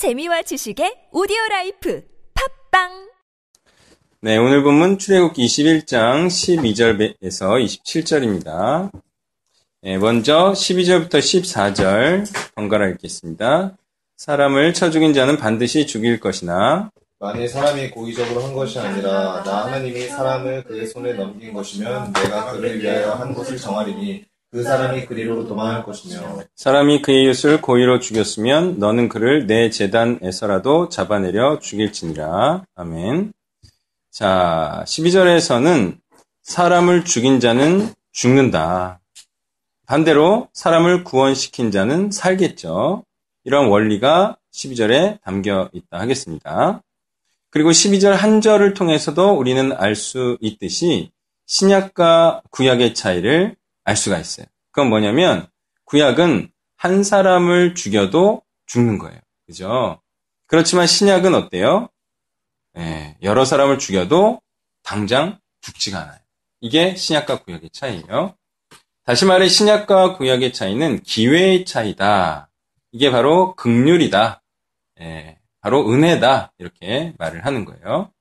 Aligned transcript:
재미와 0.00 0.40
지식의 0.40 1.12
오디오 1.12 1.36
life 1.50 2.02
팟빵 2.70 3.10
네, 4.22 4.38
오늘 4.38 4.62
본문 4.62 4.96
출애굽기 4.96 5.44
21장 5.44 6.26
12절에서 6.26 7.62
27절입니다. 7.62 8.90
네, 9.82 9.98
먼저 9.98 10.52
12절부터 10.52 11.18
14절 11.18 12.54
번갈아 12.54 12.88
읽겠습니다. 12.92 13.76
사람을 14.16 14.72
쳐 14.72 14.90
죽인 14.90 15.12
자는 15.12 15.36
반드시 15.36 15.86
죽일 15.86 16.18
것이나 16.18 16.90
만일 17.18 17.46
사람이 17.46 17.90
고의적으로 17.90 18.42
한 18.42 18.54
것이 18.54 18.78
아니라 18.78 19.42
나 19.42 19.66
하나님이 19.66 20.08
사람을 20.08 20.64
그의 20.64 20.86
손에 20.86 21.12
넘긴 21.12 21.52
것이면 21.52 22.14
내가 22.14 22.52
그를 22.52 22.80
위하여 22.80 23.12
한 23.12 23.34
곳을 23.34 23.58
정하리니 23.58 24.29
그 24.52 24.64
사람이 24.64 25.06
그리로 25.06 25.46
도망할 25.46 25.84
것이며 25.84 26.40
사람이 26.56 27.02
그의 27.02 27.24
이웃을 27.24 27.60
고의로 27.60 28.00
죽였으면 28.00 28.80
너는 28.80 29.08
그를 29.08 29.46
내 29.46 29.70
제단에서라도 29.70 30.88
잡아내려 30.88 31.60
죽일지니라. 31.60 32.64
아멘. 32.74 33.32
자, 34.10 34.82
12절에서는 34.86 35.98
사람을 36.42 37.04
죽인 37.04 37.38
자는 37.38 37.94
죽는다. 38.10 39.00
반대로 39.86 40.48
사람을 40.52 41.04
구원시킨 41.04 41.70
자는 41.70 42.10
살겠죠. 42.10 43.04
이런 43.44 43.68
원리가 43.68 44.36
12절에 44.52 45.20
담겨 45.22 45.68
있다 45.72 46.00
하겠습니다. 46.00 46.82
그리고 47.50 47.70
12절 47.70 48.10
한 48.10 48.40
절을 48.40 48.74
통해서도 48.74 49.32
우리는 49.32 49.72
알 49.72 49.94
수 49.94 50.38
있듯이 50.40 51.12
신약과 51.46 52.42
구약의 52.50 52.94
차이를 52.94 53.56
알 53.84 53.96
수가 53.96 54.18
있어요. 54.18 54.46
그건 54.72 54.88
뭐냐면 54.88 55.48
구약은 55.84 56.50
한 56.76 57.02
사람을 57.02 57.74
죽여도 57.74 58.42
죽는 58.66 58.98
거예요. 58.98 59.18
그죠? 59.46 60.00
그렇지만 60.46 60.86
신약은 60.86 61.34
어때요? 61.34 61.88
예, 62.78 63.16
여러 63.22 63.44
사람을 63.44 63.78
죽여도 63.78 64.40
당장 64.82 65.38
죽지가 65.60 66.00
않아요. 66.00 66.18
이게 66.60 66.94
신약과 66.94 67.42
구약의 67.42 67.70
차이예요. 67.70 68.34
다시 69.04 69.24
말해 69.24 69.48
신약과 69.48 70.16
구약의 70.16 70.52
차이는 70.52 71.02
기회의 71.02 71.64
차이다. 71.64 72.50
이게 72.92 73.10
바로 73.10 73.54
극률이다. 73.56 74.42
예, 75.00 75.38
바로 75.60 75.90
은혜다. 75.90 76.52
이렇게 76.58 77.14
말을 77.18 77.44
하는 77.44 77.64
거예요. 77.64 78.12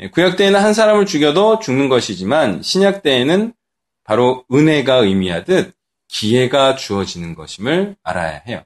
예, 0.00 0.10
구약 0.10 0.36
때에는 0.36 0.60
한 0.60 0.74
사람을 0.74 1.06
죽여도 1.06 1.60
죽는 1.60 1.88
것이지만 1.88 2.62
신약 2.62 3.02
때에는 3.02 3.54
바로 4.04 4.44
은혜가 4.52 4.96
의미하듯 4.96 5.74
기회가 6.08 6.76
주어지는 6.76 7.34
것임을 7.34 7.96
알아야 8.02 8.42
해요. 8.46 8.62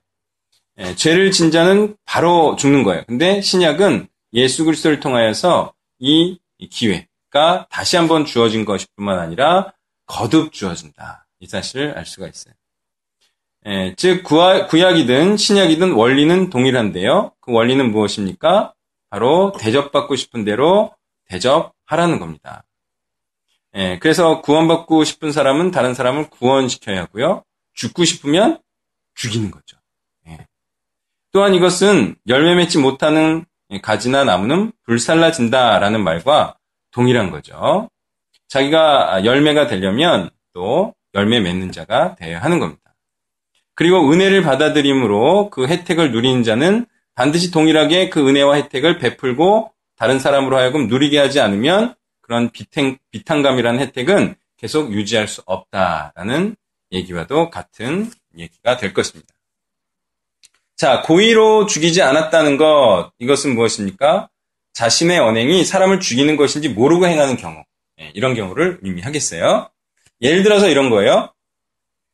예, 0.79 0.95
죄를 0.95 1.31
진 1.31 1.51
자는 1.51 1.97
바로 2.05 2.57
죽는 2.57 2.85
거예요. 2.85 3.05
근데 3.07 3.41
신약은 3.41 4.09
예수 4.35 4.65
그리스도를 4.65 5.01
통하여서 5.01 5.73
이 5.99 6.39
기회가 6.71 7.67
다시 7.71 7.97
한번 7.97 8.25
주어진 8.25 8.65
것일 8.65 8.89
뿐만 8.97 9.19
아니라 9.19 9.73
거듭 10.07 10.53
주어진다. 10.53 11.27
이 11.41 11.47
사실을 11.47 11.97
알 11.97 12.05
수가 12.05 12.29
있어요. 12.29 12.55
예, 13.67 13.95
즉 13.97 14.23
구약 14.23 14.99
이든 14.99 15.37
신약이든 15.37 15.93
원리는 15.93 16.51
동일한데요. 16.51 17.33
그 17.41 17.53
원리는 17.53 17.91
무엇입니까? 17.91 18.75
바로 19.11 19.53
대접받고 19.59 20.17
싶은 20.17 20.45
대로 20.45 20.95
대접하라는 21.27 22.21
겁니다. 22.21 22.65
예, 23.75 23.99
그래서 24.01 24.41
구원받고 24.41 25.05
싶은 25.05 25.33
사람은 25.33 25.71
다른 25.71 25.95
사람을 25.95 26.31
구원시켜야 26.31 27.03
하고요. 27.03 27.45
죽고 27.75 28.05
싶으면 28.05 28.61
죽이는 29.15 29.51
거죠. 29.51 29.77
예. 30.29 30.47
또한 31.33 31.55
이것은 31.55 32.17
열매 32.27 32.55
맺지 32.55 32.79
못하는 32.79 33.45
가지나 33.83 34.25
나무는 34.25 34.73
불살라진다라는 34.85 36.03
말과 36.03 36.57
동일한 36.91 37.31
거죠. 37.31 37.91
자기가 38.49 39.25
열매가 39.25 39.67
되려면 39.67 40.31
또 40.55 40.95
열매 41.15 41.41
맺는 41.41 41.71
자가 41.73 42.15
되어야 42.17 42.41
하는 42.41 42.59
겁니다. 42.59 42.83
그리고 43.75 44.11
은혜를 44.11 44.43
받아들임으로 44.43 45.51
그 45.51 45.69
혜택을 45.69 46.11
누리는 46.11 46.43
자는 46.43 46.87
반드시 47.15 47.51
동일하게 47.51 48.09
그 48.09 48.27
은혜와 48.27 48.57
혜택을 48.57 48.99
베풀고 48.99 49.73
다른 49.97 50.19
사람으로 50.19 50.57
하여금 50.57 50.89
누리게 50.89 51.19
하지 51.19 51.41
않으면 51.41 51.95
그런 52.29 52.51
비탱, 52.51 52.99
비탄감이라는 53.11 53.81
혜택은 53.81 54.35
계속 54.59 54.93
유지할 54.93 55.29
수 55.29 55.43
없다라는 55.47 56.57
얘기와도 56.93 57.49
같은 57.49 58.11
얘기가 58.37 58.77
될 58.77 58.93
것입니다. 58.93 59.33
자, 60.77 61.01
고의로 61.01 61.65
죽이지 61.65 62.03
않았다는 62.03 62.59
것, 62.59 63.13
이것은 63.19 63.55
무엇입니까? 63.55 64.29
자신의 64.75 65.19
언행이 65.19 65.65
사람을 65.65 66.01
죽이는 66.01 66.37
것인지 66.37 66.69
모르고 66.69 67.07
행하는 67.07 67.39
경우, 67.39 67.65
네, 67.97 68.13
이런 68.15 68.35
경우를 68.35 68.79
의미하겠어요. 68.83 69.71
예를 70.21 70.43
들어서 70.43 70.69
이런 70.69 70.91
거예요. 70.91 71.33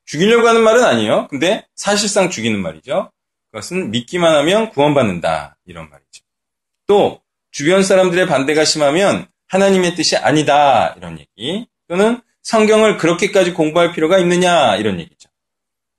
죽이려고 0.07 0.47
하는 0.47 0.63
말은 0.63 0.85
아니에요. 0.85 1.27
근데 1.29 1.67
사실상 1.75 2.31
죽이는 2.31 2.63
말이죠. 2.63 3.11
그것은 3.51 3.91
믿기만 3.91 4.33
하면 4.37 4.71
구원받는다. 4.71 5.57
이런 5.67 5.91
말이죠. 5.91 6.23
또, 6.87 7.21
주변 7.51 7.83
사람들의 7.83 8.27
반대가 8.29 8.65
심하면 8.65 9.27
하나님의 9.54 9.94
뜻이 9.94 10.16
아니다. 10.16 10.94
이런 10.97 11.19
얘기. 11.19 11.66
또는 11.88 12.20
성경을 12.42 12.98
그렇게까지 12.98 13.53
공부할 13.54 13.92
필요가 13.92 14.19
있느냐. 14.19 14.76
이런 14.76 14.98
얘기죠. 14.98 15.28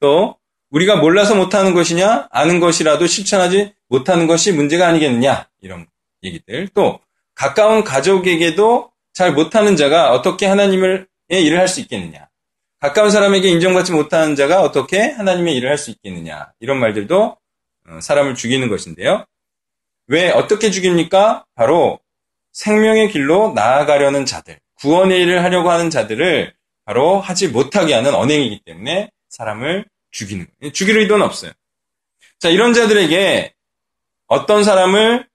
또, 0.02 0.36
우리가 0.72 0.98
몰라서 0.98 1.36
못하는 1.36 1.74
것이냐? 1.74 2.28
아는 2.32 2.60
것이라도 2.60 3.08
실천하지 3.08 3.74
못하는 3.88 4.28
것이 4.28 4.52
문제가 4.52 4.88
아니겠느냐? 4.88 5.48
이런 5.62 5.88
얘기들. 6.24 6.68
또, 6.74 7.00
가까운 7.34 7.84
가족에게도 7.84 8.92
잘 9.14 9.32
못하는 9.34 9.78
자가 9.78 10.12
어떻게 10.12 10.46
하나님의 10.48 11.06
일을 11.30 11.58
할 11.58 11.68
수 11.70 11.80
있겠느냐? 11.80 12.28
가까운 12.82 13.10
사람에게 13.10 13.48
인정받지 13.50 13.94
못하는 13.94 14.36
자가 14.36 14.62
어떻게 14.62 15.12
하나님의 15.12 15.56
일을 15.56 15.70
할 15.70 15.78
수 15.78 15.92
있겠느냐? 15.92 16.52
이런 16.60 16.80
말들도 16.80 17.38
어, 17.88 18.00
사람을 18.02 18.36
죽이는 18.36 18.68
것인데요. 18.68 19.26
왜 20.08 20.30
어떻게 20.30 20.72
죽입니까? 20.72 21.46
바로 21.56 22.00
생명의 22.56 23.12
길로 23.12 23.52
나아가려는 23.54 24.26
자들, 24.26 24.60
구원의 24.76 25.22
일을 25.22 25.44
하려고 25.44 25.70
하는 25.70 25.90
자들을 25.90 26.54
바로 26.86 27.20
하지 27.20 27.50
못하게 27.50 27.94
하는 27.94 28.16
언행이기 28.16 28.62
때문에 28.66 29.12
사람을 29.30 29.86
죽이는 30.12 30.48
거예요. 30.62 30.72
죽일 30.72 30.98
의도는 31.00 31.26
없어요. 31.26 31.52
자, 32.40 32.50
이런 32.50 32.74
자들에게 32.74 33.54
어떤 34.28 34.64
사람을 34.64 35.28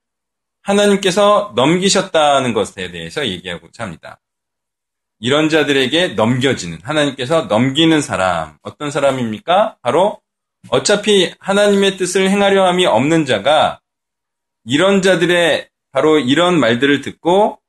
하나님께서 0.62 1.52
넘기셨다는 1.56 2.54
것에 2.54 2.90
대해서 2.90 3.26
얘기하고자 3.26 3.84
합니다. 3.84 4.18
이런 5.18 5.50
자들에게 5.50 6.08
넘겨지는, 6.08 6.78
하나님께서 6.82 7.42
넘기는 7.42 8.00
사람, 8.00 8.56
어떤 8.62 8.90
사람입니까? 8.90 9.76
바로 9.82 10.22
어차피 10.70 11.34
하나님의 11.38 11.98
뜻을 11.98 12.30
행하려 12.30 12.66
함이 12.66 12.86
없는 12.86 13.26
자가 13.26 13.80
이런 14.64 15.02
자들의 15.02 15.69
바로 15.92 16.18
이런 16.18 16.58
말들을 16.58 17.00
듣고 17.00 17.60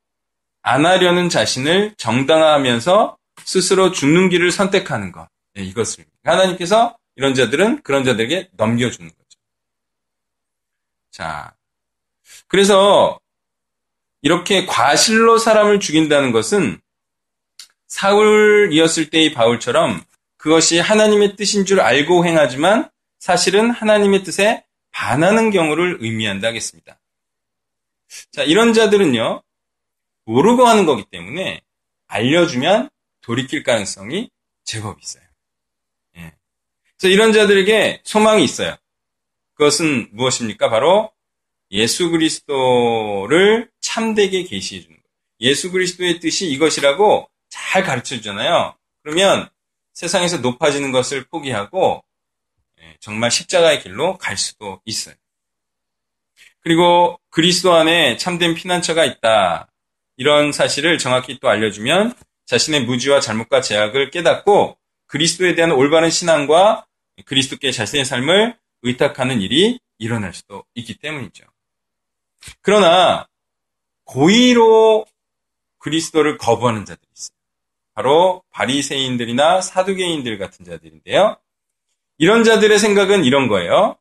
안 0.62 0.86
하려는 0.86 1.28
자신을 1.28 1.94
정당화하면서 1.96 3.16
스스로 3.44 3.90
죽는 3.90 4.28
길을 4.28 4.50
선택하는 4.50 5.12
것. 5.12 5.28
네, 5.54 5.62
이것을. 5.64 6.04
하나님께서 6.22 6.96
이런 7.16 7.34
자들은 7.34 7.82
그런 7.82 8.04
자들에게 8.04 8.50
넘겨주는 8.52 9.08
거죠. 9.08 9.40
자. 11.10 11.54
그래서 12.46 13.18
이렇게 14.22 14.66
과실로 14.66 15.38
사람을 15.38 15.80
죽인다는 15.80 16.32
것은 16.32 16.80
사울이었을 17.88 19.10
때의 19.10 19.32
바울처럼 19.32 20.02
그것이 20.36 20.78
하나님의 20.78 21.36
뜻인 21.36 21.66
줄 21.66 21.80
알고 21.80 22.24
행하지만 22.24 22.88
사실은 23.18 23.70
하나님의 23.70 24.22
뜻에 24.22 24.64
반하는 24.92 25.50
경우를 25.50 25.98
의미한다 26.00 26.48
하겠습니다. 26.48 26.98
자, 28.30 28.42
이런 28.42 28.72
자들은요, 28.72 29.42
모르고 30.24 30.66
하는 30.66 30.86
거기 30.86 31.04
때문에 31.04 31.60
알려주면 32.06 32.90
돌이킬 33.22 33.62
가능성이 33.62 34.30
제법 34.64 35.00
있어요. 35.00 35.24
예. 36.16 36.32
그래서 36.98 37.12
이런 37.12 37.32
자들에게 37.32 38.02
소망이 38.04 38.44
있어요. 38.44 38.76
그것은 39.54 40.10
무엇입니까? 40.12 40.68
바로 40.70 41.12
예수 41.70 42.10
그리스도를 42.10 43.70
참되게 43.80 44.44
계시해 44.44 44.82
주는 44.82 44.96
거예요. 44.96 45.02
예수 45.40 45.72
그리스도의 45.72 46.20
뜻이 46.20 46.48
이것이라고 46.50 47.28
잘 47.48 47.82
가르쳐 47.82 48.16
주잖아요. 48.16 48.76
그러면 49.02 49.48
세상에서 49.94 50.38
높아지는 50.38 50.92
것을 50.92 51.24
포기하고 51.24 52.04
예, 52.80 52.96
정말 53.00 53.30
십자가의 53.30 53.82
길로 53.82 54.18
갈 54.18 54.36
수도 54.36 54.80
있어요. 54.84 55.14
그리고 56.62 57.18
그리스도 57.30 57.74
안에 57.74 58.16
참된 58.16 58.54
피난처가 58.54 59.04
있다. 59.04 59.68
이런 60.16 60.52
사실을 60.52 60.98
정확히 60.98 61.38
또 61.40 61.48
알려주면 61.48 62.14
자신의 62.46 62.84
무지와 62.84 63.20
잘못과 63.20 63.60
제약을 63.60 64.10
깨닫고 64.10 64.78
그리스도에 65.06 65.54
대한 65.54 65.72
올바른 65.72 66.10
신앙과 66.10 66.86
그리스도께 67.24 67.72
자신의 67.72 68.04
삶을 68.04 68.56
의탁하는 68.82 69.40
일이 69.40 69.78
일어날 69.98 70.34
수도 70.34 70.64
있기 70.74 70.98
때문이죠. 70.98 71.44
그러나 72.60 73.26
고의로 74.04 75.06
그리스도를 75.78 76.38
거부하는 76.38 76.84
자들이 76.84 77.06
있어요. 77.16 77.36
바로 77.94 78.42
바리새인들이나 78.50 79.60
사두개인들 79.60 80.38
같은 80.38 80.64
자들인데요. 80.64 81.36
이런 82.18 82.44
자들의 82.44 82.78
생각은 82.78 83.24
이런 83.24 83.48
거예요. 83.48 83.96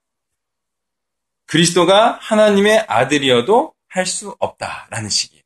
그리스도가 1.52 2.18
하나님의 2.22 2.86
아들이어도 2.88 3.74
할 3.90 4.06
수 4.06 4.34
없다라는 4.40 5.10
식이에요. 5.10 5.44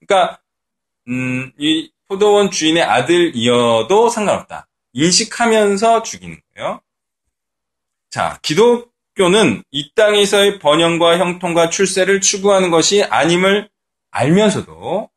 그러니까 0.00 0.40
음, 1.06 1.52
이 1.58 1.92
포도원 2.08 2.50
주인의 2.50 2.82
아들이어도 2.82 4.08
상관없다. 4.08 4.66
인식하면서 4.94 6.02
죽이는 6.02 6.40
거예요. 6.56 6.80
자, 8.10 8.40
기독교는 8.42 9.62
이 9.70 9.92
땅에서의 9.94 10.58
번영과 10.58 11.18
형통과 11.18 11.70
출세를 11.70 12.20
추구하는 12.20 12.72
것이 12.72 13.04
아님을 13.04 13.70
알면서도 14.10 15.08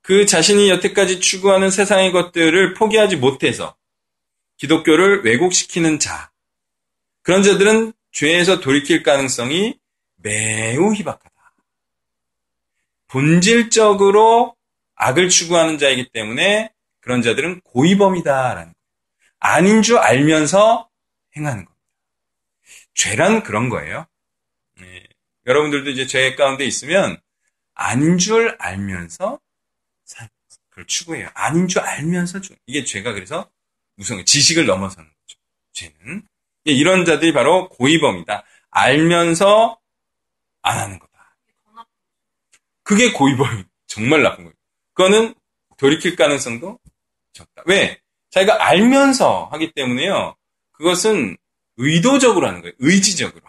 그 0.00 0.24
자신이 0.24 0.70
여태까지 0.70 1.20
추구하는 1.20 1.68
세상의 1.68 2.12
것들을 2.12 2.72
포기하지 2.74 3.16
못해서 3.16 3.76
기독교를 4.56 5.22
왜곡시키는 5.24 5.98
자, 5.98 6.30
그런 7.22 7.42
자들은 7.42 7.92
죄에서 8.12 8.60
돌이킬 8.60 9.02
가능성이 9.02 9.78
매우 10.16 10.94
희박하다. 10.94 11.30
본질적으로 13.08 14.56
악을 14.94 15.28
추구하는 15.28 15.78
자이기 15.78 16.10
때문에 16.12 16.72
그런 17.00 17.22
자들은 17.22 17.60
고의범이다라는 17.62 18.62
거예요. 18.64 18.74
아닌 19.38 19.82
줄 19.82 19.98
알면서 19.98 20.88
행하는 21.36 21.64
겁니다. 21.64 21.84
죄란 22.94 23.42
그런 23.42 23.68
거예요. 23.68 24.06
네. 24.78 25.06
여러분들도 25.46 25.90
이제 25.90 26.06
죄 26.06 26.34
가운데 26.34 26.64
있으면 26.64 27.18
아닌 27.74 28.18
줄 28.18 28.56
알면서 28.58 29.40
그걸 30.68 30.86
추구해요. 30.86 31.28
아닌 31.34 31.66
줄 31.66 31.80
알면서 31.82 32.40
추 32.40 32.54
이게 32.66 32.84
죄가 32.84 33.12
그래서 33.12 33.50
무슨 33.96 34.24
지식을 34.24 34.66
넘어서는 34.66 35.08
거죠. 35.08 35.38
죄는 35.72 36.22
이런 36.64 37.04
자들이 37.04 37.32
바로 37.32 37.68
고의범이다. 37.68 38.44
알면서 38.70 39.78
안 40.62 40.78
하는 40.78 40.98
거다. 40.98 41.36
그게 42.82 43.12
고의범이 43.12 43.64
정말 43.86 44.22
나쁜 44.22 44.44
거예요. 44.44 44.54
그거는 44.94 45.34
돌이킬 45.76 46.16
가능성도 46.16 46.78
적다. 47.32 47.62
왜? 47.66 48.00
자기가 48.30 48.64
알면서 48.64 49.48
하기 49.52 49.72
때문에요. 49.72 50.36
그것은 50.72 51.36
의도적으로 51.76 52.46
하는 52.46 52.60
거예요. 52.60 52.74
의지적으로. 52.78 53.42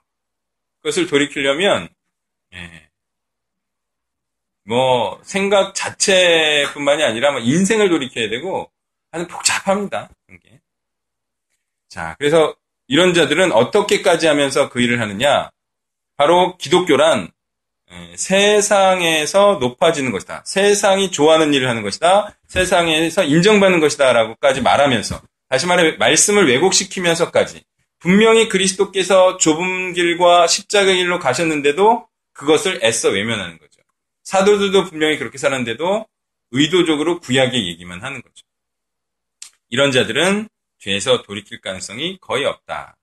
그것을 0.77 1.07
돌이키려면 1.07 1.89
예. 2.53 2.89
뭐 4.63 5.19
생각 5.23 5.75
자체뿐만이 5.75 7.03
아니라 7.03 7.31
뭐 7.31 7.41
인생을 7.41 7.89
돌이켜야 7.89 8.29
되고 8.29 8.71
아주 9.11 9.27
복잡합니다. 9.27 10.09
이게. 10.29 10.61
자, 11.89 12.15
그래서 12.17 12.55
이런 12.91 13.13
자들은 13.13 13.53
어떻게까지 13.53 14.27
하면서 14.27 14.67
그 14.67 14.81
일을 14.81 14.99
하느냐? 14.99 15.49
바로 16.17 16.57
기독교란 16.57 17.31
예, 17.89 18.17
세상에서 18.17 19.59
높아지는 19.61 20.11
것이다. 20.11 20.43
세상이 20.45 21.09
좋아하는 21.09 21.53
일을 21.53 21.69
하는 21.69 21.83
것이다. 21.83 22.37
세상에서 22.49 23.23
인정받는 23.23 23.79
것이다. 23.79 24.11
라고까지 24.11 24.61
말하면서 24.61 25.21
다시 25.47 25.67
말해 25.67 25.95
말씀을 25.99 26.49
왜곡시키면서까지 26.49 27.63
분명히 27.99 28.49
그리스도께서 28.49 29.37
좁은 29.37 29.93
길과 29.93 30.47
십자가 30.47 30.91
길로 30.91 31.17
가셨는데도 31.19 32.05
그것을 32.33 32.81
애써 32.83 33.07
외면하는 33.07 33.57
거죠. 33.57 33.81
사도들도 34.23 34.89
분명히 34.89 35.17
그렇게 35.17 35.37
살았는데도 35.37 36.05
의도적으로 36.51 37.21
구약의 37.21 37.67
얘기만 37.69 38.03
하는 38.03 38.21
거죠. 38.21 38.45
이런 39.69 39.93
자들은 39.93 40.49
죄에서 40.81 41.21
돌이킬 41.21 41.61
가능성이 41.61 42.17
거의 42.19 42.45
없다. 42.45 42.97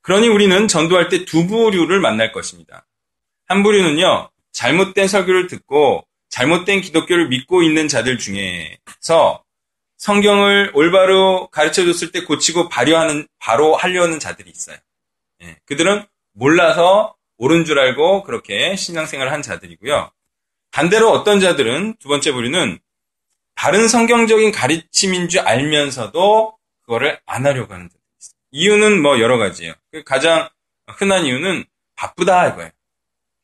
그러니 0.00 0.28
우리는 0.28 0.68
전도할 0.68 1.08
때 1.08 1.24
두 1.24 1.46
부류를 1.46 2.00
만날 2.00 2.32
것입니다. 2.32 2.86
한 3.46 3.62
부류는요, 3.62 4.30
잘못된 4.52 5.08
설교를 5.08 5.48
듣고 5.48 6.06
잘못된 6.28 6.80
기독교를 6.80 7.28
믿고 7.28 7.62
있는 7.62 7.88
자들 7.88 8.18
중에서 8.18 9.44
성경을 9.98 10.72
올바로 10.74 11.48
가르쳐 11.48 11.84
줬을 11.84 12.10
때 12.10 12.22
고치고 12.24 12.68
발효하는, 12.68 13.28
바로 13.38 13.76
하려는 13.76 14.18
자들이 14.18 14.50
있어요. 14.50 14.76
예, 15.42 15.56
그들은 15.66 16.04
몰라서 16.32 17.14
옳은 17.38 17.64
줄 17.64 17.78
알고 17.78 18.22
그렇게 18.22 18.74
신앙생활을 18.76 19.32
한 19.32 19.42
자들이고요. 19.42 20.10
반대로 20.70 21.10
어떤 21.10 21.40
자들은 21.40 21.96
두 21.98 22.08
번째 22.08 22.32
부류는 22.32 22.78
다른 23.54 23.88
성경적인 23.88 24.52
가르침인 24.52 25.28
줄 25.28 25.40
알면서도 25.40 26.56
그거를 26.92 27.18
안 27.24 27.46
하려고 27.46 27.72
하는 27.72 27.88
자들이 27.88 28.02
있어요. 28.20 28.36
이유는 28.50 29.00
뭐 29.00 29.18
여러 29.18 29.38
가지예요. 29.38 29.72
그 29.90 30.04
가장 30.04 30.48
흔한 30.86 31.24
이유는 31.24 31.64
바쁘다 31.94 32.48
이거예요. 32.48 32.70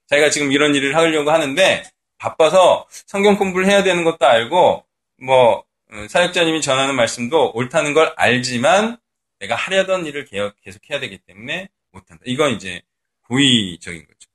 자기가 0.08 0.30
지금 0.30 0.52
이런 0.52 0.74
일을 0.74 0.94
하려고 0.94 1.30
하는데 1.30 1.84
바빠서 2.18 2.86
성경 3.06 3.36
공부를 3.36 3.66
해야 3.66 3.82
되는 3.82 4.04
것도 4.04 4.26
알고 4.26 4.84
뭐 5.22 5.64
어, 5.90 6.06
사역자님이 6.08 6.60
전하는 6.60 6.94
말씀도 6.94 7.52
옳다는 7.54 7.94
걸 7.94 8.12
알지만 8.16 8.98
내가 9.38 9.54
하려던 9.54 10.04
일을 10.04 10.26
계속 10.26 10.90
해야 10.90 11.00
되기 11.00 11.16
때문에 11.18 11.68
못한다. 11.92 12.22
이건 12.26 12.52
이제 12.52 12.82
고의적인 13.28 14.06
거죠. 14.06 14.30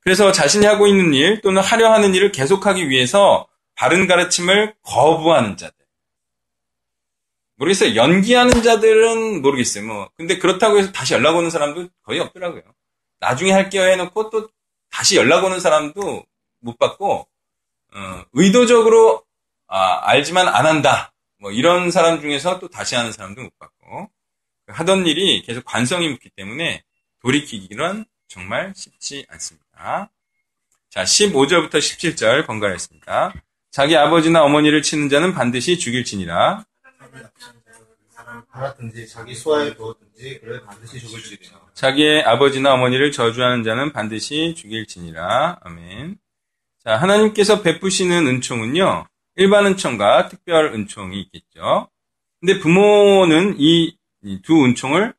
그래서 0.00 0.30
자신이 0.30 0.64
하고 0.66 0.86
있는 0.86 1.12
일 1.14 1.40
또는 1.40 1.60
하려 1.60 1.92
하는 1.92 2.14
일을 2.14 2.30
계속하기 2.30 2.88
위해서 2.88 3.48
바른 3.74 4.06
가르침을 4.06 4.74
거부하는 4.82 5.56
자들. 5.56 5.75
모르겠어요. 7.56 7.94
연기하는 7.96 8.62
자들은 8.62 9.42
모르겠어요. 9.42 9.84
뭐 9.84 10.10
근데 10.16 10.38
그렇다고 10.38 10.78
해서 10.78 10.92
다시 10.92 11.14
연락 11.14 11.36
오는 11.36 11.50
사람도 11.50 11.88
거의 12.02 12.20
없더라고요. 12.20 12.62
나중에 13.18 13.52
할게요 13.52 13.82
해놓고 13.82 14.30
또 14.30 14.48
다시 14.90 15.16
연락 15.16 15.44
오는 15.44 15.60
사람도 15.60 16.24
못 16.60 16.78
받고 16.78 17.26
어, 17.94 18.24
의도적으로 18.32 19.24
아, 19.68 20.00
알지만 20.10 20.48
안 20.48 20.66
한다. 20.66 21.12
뭐 21.38 21.50
이런 21.50 21.90
사람 21.90 22.20
중에서 22.20 22.58
또 22.58 22.68
다시 22.68 22.94
하는 22.94 23.12
사람도 23.12 23.42
못 23.42 23.58
받고 23.58 24.10
하던 24.68 25.06
일이 25.06 25.42
계속 25.42 25.64
관성이 25.64 26.08
묻기 26.08 26.30
때문에 26.30 26.82
돌이키기는 27.20 28.04
정말 28.28 28.72
쉽지 28.74 29.26
않습니다. 29.28 30.10
자, 30.90 31.02
15절부터 31.02 31.74
17절 31.74 32.46
번갈했습니다. 32.46 33.34
자기 33.70 33.96
아버지나 33.96 34.42
어머니를 34.42 34.82
치는 34.82 35.08
자는 35.08 35.34
반드시 35.34 35.78
죽일지니라. 35.78 36.64
팔았든지 38.46 39.08
자기 39.08 39.34
수하에 39.34 39.74
두었든지 39.74 40.40
그를 40.40 40.62
반드시 40.64 41.00
죽을지니라. 41.00 41.60
자기의 41.74 42.22
아버지나 42.24 42.74
어머니를 42.74 43.12
저주하는 43.12 43.62
자는 43.64 43.92
반드시 43.92 44.54
죽일지니라. 44.56 45.60
아멘. 45.62 46.18
자, 46.84 46.96
하나님께서 46.96 47.62
베푸시는 47.62 48.26
은총은요, 48.26 49.06
일반 49.36 49.66
은총과 49.66 50.28
특별 50.28 50.72
은총이 50.74 51.20
있겠죠. 51.20 51.88
근데 52.40 52.58
부모는 52.60 53.56
이 53.58 53.96
두 54.42 54.64
은총을 54.64 55.14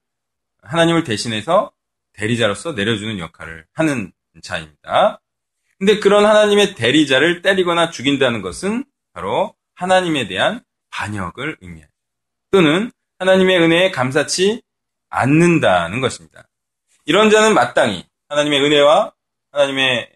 하나님을 0.62 1.04
대신해서 1.04 1.72
대리자로서 2.14 2.74
내려주는 2.74 3.20
역할을 3.20 3.66
하는 3.74 4.12
자입니다. 4.42 5.22
근데 5.78 6.00
그런 6.00 6.26
하나님의 6.26 6.76
대리자를 6.76 7.42
때리거나 7.42 7.92
죽인다는 7.92 8.42
것은 8.42 8.84
바로 9.14 9.56
하나님에 9.76 10.28
대한 10.28 10.62
반역을 10.90 11.58
의미합니다. 11.62 11.94
또는 12.52 12.92
하나님의 13.20 13.60
은혜에 13.60 13.92
감사치 13.92 14.62
않는다는 15.10 16.02
것입니다. 16.02 16.48
이런 17.06 17.30
자는 17.30 17.54
마땅히 17.54 18.06
하나님의 18.30 18.62
은혜와 18.62 19.14
하나님의 19.52 20.10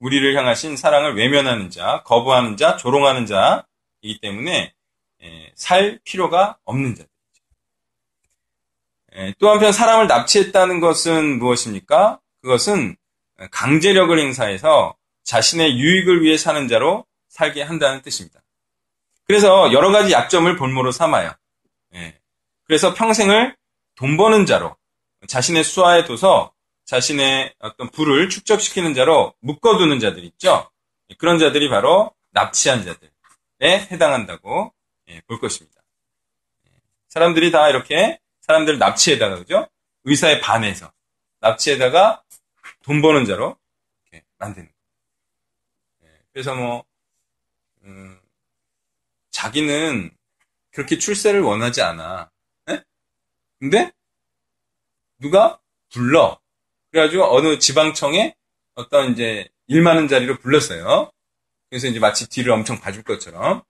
우리를 0.00 0.36
향하신 0.36 0.76
사랑을 0.76 1.16
외면하는 1.16 1.70
자, 1.70 2.02
거부하는 2.04 2.56
자, 2.56 2.76
조롱하는 2.76 3.26
자이기 3.26 4.20
때문에 4.20 4.74
살 5.54 6.00
필요가 6.04 6.58
없는 6.64 6.96
자들이죠. 6.96 7.12
또 9.38 9.50
한편 9.50 9.72
사람을 9.72 10.08
납치했다는 10.08 10.80
것은 10.80 11.38
무엇입니까? 11.38 12.20
그것은 12.42 12.96
강제력을 13.52 14.18
행사해서 14.18 14.96
자신의 15.22 15.78
유익을 15.78 16.22
위해 16.22 16.36
사는 16.36 16.66
자로 16.66 17.06
살게 17.28 17.62
한다는 17.62 18.02
뜻입니다. 18.02 18.40
그래서 19.24 19.72
여러 19.72 19.92
가지 19.92 20.12
약점을 20.12 20.56
본모로 20.56 20.90
삼아요. 20.90 21.32
그래서 22.64 22.94
평생을 22.94 23.56
돈 23.94 24.16
버는 24.16 24.46
자로 24.46 24.76
자신의 25.26 25.64
수하에 25.64 26.04
둬서 26.04 26.52
자신의 26.84 27.54
어떤 27.58 27.90
부를 27.90 28.28
축적시키는 28.28 28.94
자로 28.94 29.34
묶어두는 29.40 30.00
자들 30.00 30.24
있죠. 30.24 30.70
그런 31.18 31.38
자들이 31.38 31.68
바로 31.68 32.14
납치한 32.30 32.84
자들에 32.84 33.10
해당한다고 33.90 34.72
예, 35.08 35.20
볼 35.26 35.40
것입니다. 35.40 35.80
사람들이 37.08 37.50
다 37.50 37.68
이렇게 37.68 38.18
사람들을 38.40 38.78
납치해다가 38.78 39.36
그죠? 39.36 39.68
의사에 40.04 40.40
반해서 40.40 40.90
납치에다가 41.40 42.22
돈 42.82 43.02
버는 43.02 43.26
자로 43.26 43.56
이렇게 44.10 44.24
만드는 44.38 44.66
거예요. 44.66 46.14
예, 46.14 46.18
그래서 46.32 46.54
뭐 46.54 46.84
음, 47.84 48.18
자기는 49.30 50.10
그렇게 50.72 50.98
출세를 50.98 51.40
원하지 51.40 51.82
않아. 51.82 52.30
예? 52.70 52.82
근데 53.60 53.92
누가 55.18 55.60
불러. 55.92 56.40
그래가지고 56.90 57.34
어느 57.34 57.58
지방청에 57.58 58.34
어떤 58.74 59.12
이제 59.12 59.48
일 59.66 59.82
많은 59.82 60.08
자리로 60.08 60.38
불렀어요. 60.38 61.10
그래서 61.70 61.86
이제 61.86 61.98
마치 61.98 62.28
뒤를 62.28 62.52
엄청 62.52 62.80
봐줄 62.80 63.02
것처럼. 63.02 63.62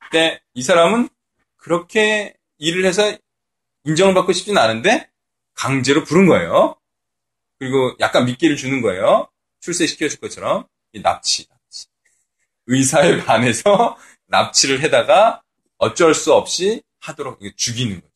근데 0.00 0.40
이 0.54 0.62
사람은 0.62 1.08
그렇게 1.56 2.34
일을 2.58 2.84
해서 2.84 3.16
인정을 3.84 4.14
받고 4.14 4.32
싶진 4.32 4.58
않은데 4.58 5.10
강제로 5.54 6.04
부른 6.04 6.26
거예요. 6.26 6.76
그리고 7.58 7.96
약간 8.00 8.24
미끼를 8.24 8.56
주는 8.56 8.82
거예요. 8.82 9.28
출세시켜줄 9.60 10.20
것처럼. 10.20 10.66
납치, 11.02 11.46
납치. 11.48 11.86
의사에 12.66 13.24
반해서 13.24 13.96
납치를 14.26 14.80
해다가 14.82 15.42
어쩔 15.78 16.14
수 16.14 16.34
없이 16.34 16.82
하도록 17.00 17.40
죽이는 17.56 18.00
거죠. 18.00 18.14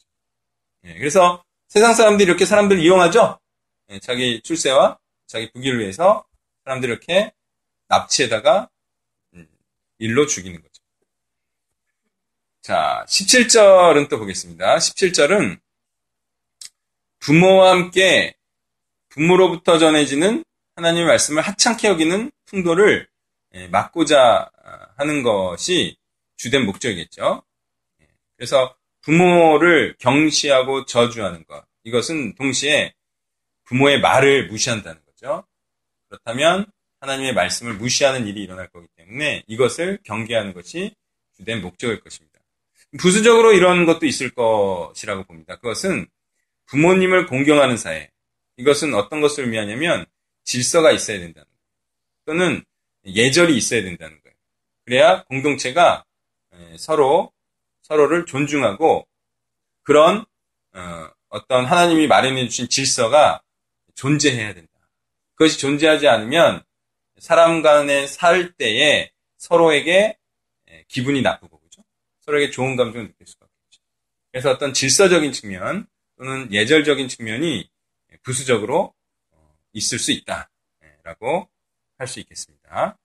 예, 0.84 0.94
그래서 0.98 1.44
세상 1.68 1.94
사람들이 1.94 2.28
이렇게 2.28 2.44
사람들을 2.44 2.82
이용하죠? 2.82 3.38
예, 3.90 4.00
자기 4.00 4.42
출세와 4.42 4.98
자기 5.26 5.50
부귀를 5.52 5.78
위해서 5.80 6.26
사람들이 6.64 6.92
이렇게 6.92 7.32
납치에다가 7.88 8.68
음, 9.34 9.48
일로 9.98 10.26
죽이는 10.26 10.60
거죠. 10.60 10.82
자, 12.60 13.04
17절은 13.08 14.08
또 14.08 14.18
보겠습니다. 14.18 14.76
17절은 14.76 15.60
부모와 17.20 17.70
함께 17.70 18.34
부모로부터 19.08 19.78
전해지는 19.78 20.44
하나님의 20.76 21.06
말씀을 21.06 21.42
하찮게 21.42 21.88
여기는 21.88 22.30
풍도를 22.46 23.08
예, 23.54 23.68
막고자 23.68 24.50
하는 24.96 25.22
것이 25.22 25.96
주된 26.36 26.64
목적이겠죠. 26.66 27.42
예, 28.42 28.46
그래서 28.46 28.76
부모를 29.02 29.94
경시하고 29.98 30.84
저주하는 30.84 31.44
것. 31.44 31.64
이것은 31.84 32.34
동시에 32.34 32.92
부모의 33.64 34.00
말을 34.00 34.48
무시한다는 34.48 35.00
거죠. 35.06 35.44
그렇다면 36.08 36.66
하나님의 37.00 37.34
말씀을 37.34 37.74
무시하는 37.74 38.26
일이 38.26 38.42
일어날 38.42 38.68
거기 38.68 38.86
때문에 38.96 39.44
이것을 39.46 40.00
경계하는 40.04 40.52
것이 40.52 40.94
주된 41.36 41.62
목적일 41.62 42.00
것입니다. 42.00 42.40
부수적으로 42.98 43.52
이런 43.52 43.86
것도 43.86 44.06
있을 44.06 44.30
것이라고 44.30 45.24
봅니다. 45.24 45.56
그것은 45.56 46.06
부모님을 46.66 47.26
공경하는 47.26 47.76
사회. 47.76 48.10
이것은 48.56 48.94
어떤 48.94 49.20
것을 49.20 49.44
의미하냐면 49.44 50.04
질서가 50.44 50.92
있어야 50.92 51.18
된다는 51.18 51.46
거예요. 51.46 51.62
또는 52.26 52.64
예절이 53.06 53.56
있어야 53.56 53.82
된다는 53.82 54.20
거예요. 54.20 54.36
그래야 54.84 55.24
공동체가 55.24 56.04
서로 56.76 57.32
서로를 57.82 58.26
존중하고 58.26 59.06
그런 59.82 60.24
어, 60.74 61.46
떤 61.48 61.64
하나님이 61.64 62.06
마련해 62.06 62.48
주신 62.48 62.68
질서가 62.68 63.42
존재해야 63.94 64.54
된다. 64.54 64.70
그것이 65.34 65.58
존재하지 65.58 66.08
않으면 66.08 66.62
사람 67.18 67.62
간에 67.62 68.06
살 68.06 68.52
때에 68.52 69.10
서로에게 69.36 70.18
기분이 70.88 71.22
나쁘고 71.22 71.60
그죠? 71.60 71.82
서로에게 72.20 72.50
좋은 72.50 72.76
감정을 72.76 73.08
느낄 73.08 73.26
수가 73.26 73.46
없겠죠. 73.46 73.82
그래서 74.30 74.50
어떤 74.50 74.72
질서적인 74.72 75.32
측면 75.32 75.86
또는 76.16 76.52
예절적인 76.52 77.08
측면이 77.08 77.68
부수적으로 78.22 78.94
어, 79.32 79.54
있을 79.72 79.98
수 79.98 80.12
있다라고 80.12 81.48
할 82.02 82.08
수 82.08 82.18
있겠습니다. 82.20 82.98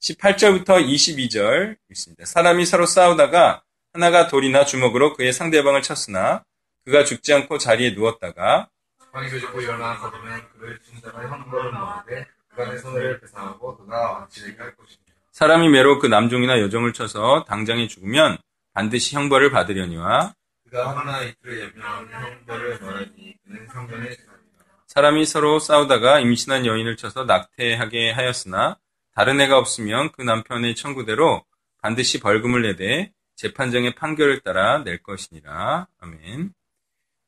18절부터 0.00 0.86
22절 0.86 1.76
있습니다. 1.90 2.24
사람이 2.24 2.66
서로 2.66 2.86
싸우다가 2.86 3.63
하나가 3.94 4.26
돌이나 4.26 4.64
주먹으로 4.64 5.14
그의 5.14 5.32
상대방을 5.32 5.82
쳤으나 5.82 6.42
그가 6.84 7.04
죽지 7.04 7.32
않고 7.32 7.58
자리에 7.58 7.90
누웠다가 7.92 8.68
방에서 9.12 9.38
죽고 9.38 9.60
일어나 9.60 9.96
거두면 10.00 10.48
그를 10.58 10.80
진자가 10.82 11.22
형벌을 11.22 11.70
먹는데 11.70 12.26
그가 12.48 12.70
내 12.72 12.78
손을 12.78 13.20
배상하고 13.20 13.76
그가 13.76 14.12
왕치에게 14.12 14.56
할 14.58 14.74
것입니다. 14.74 15.12
사람이 15.30 15.68
매로 15.68 16.00
그 16.00 16.08
남종이나 16.08 16.60
여종을 16.60 16.92
쳐서 16.92 17.44
당장에 17.44 17.86
죽으면 17.86 18.36
반드시 18.72 19.14
형벌을 19.14 19.52
받으려니와 19.52 20.34
그가 20.64 20.98
하나 20.98 21.22
이틀을 21.22 21.60
예비하는 21.60 22.12
형벌을 22.12 22.78
말하니 22.80 23.36
그는 23.44 23.66
상전의 23.68 24.10
재산이다. 24.10 24.64
사람이 24.88 25.24
서로 25.24 25.60
싸우다가 25.60 26.18
임신한 26.18 26.66
여인을 26.66 26.96
쳐서 26.96 27.24
낙태하게 27.26 28.10
하였으나 28.10 28.76
다른 29.14 29.40
애가 29.40 29.56
없으면 29.56 30.10
그 30.10 30.22
남편의 30.22 30.74
청구대로 30.74 31.44
반드시 31.80 32.18
벌금을 32.18 32.62
내되 32.62 33.12
재판정의 33.36 33.94
판결을 33.94 34.40
따라 34.40 34.82
낼 34.84 35.02
것이니라. 35.02 35.88
아멘. 35.98 36.52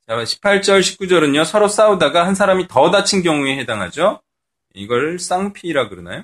자, 0.07 0.17
18절, 0.17 0.81
19절은요, 0.81 1.45
서로 1.45 1.69
싸우다가 1.69 2.27
한 2.27 2.35
사람이 2.35 2.69
더 2.69 2.91
다친 2.91 3.23
경우에 3.23 3.59
해당하죠. 3.59 4.23
이걸 4.75 5.19
쌍피라 5.19 5.89
그러나요? 5.89 6.23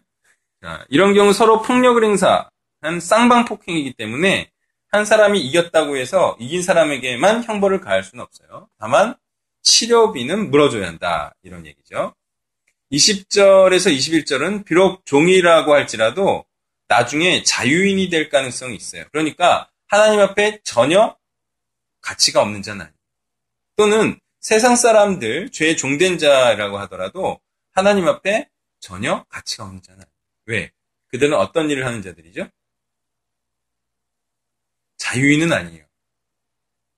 자, 0.63 0.85
이런 0.89 1.15
경우 1.15 1.33
서로 1.33 1.63
폭력을 1.63 2.03
행사한 2.05 3.01
쌍방폭행이기 3.01 3.95
때문에 3.95 4.51
한 4.89 5.05
사람이 5.05 5.41
이겼다고 5.41 5.97
해서 5.97 6.37
이긴 6.39 6.63
사람에게만 6.63 7.45
형벌을 7.45 7.81
가할 7.81 8.05
수는 8.05 8.23
없어요. 8.23 8.69
다만 8.79 9.17
치료비는 9.63 10.51
물어줘야 10.51 10.87
한다. 10.87 11.35
이런 11.43 11.67
얘기죠. 11.67 12.15
20절에서 12.93 13.97
21절은 13.97 14.65
비록 14.65 15.05
종이라고 15.07 15.73
할지라도 15.73 16.45
나중에 16.89 17.43
자유인이 17.43 18.11
될 18.11 18.29
가능성이 18.29 18.77
있어요. 18.77 19.05
그러니까 19.11 19.71
하나님 19.93 20.21
앞에 20.21 20.63
전혀 20.65 21.19
가치가 22.01 22.41
없는 22.41 22.63
자는 22.63 22.81
아니에요. 22.81 22.97
또는 23.77 24.19
세상 24.41 24.75
사람들, 24.75 25.51
죄의 25.51 25.77
종된 25.77 26.17
자라고 26.17 26.79
하더라도 26.79 27.43
하나님 27.73 28.09
앞에 28.09 28.49
전혀 28.81 29.25
가치가 29.25 29.65
없는 29.65 29.83
자는 29.83 30.01
아니에요. 30.01 30.13
왜? 30.47 30.73
그들은 31.09 31.37
어떤 31.37 31.69
일을 31.69 31.85
하는 31.85 32.01
자들이죠? 32.01 32.49
자유인은 34.97 35.53
아니에요. 35.53 35.85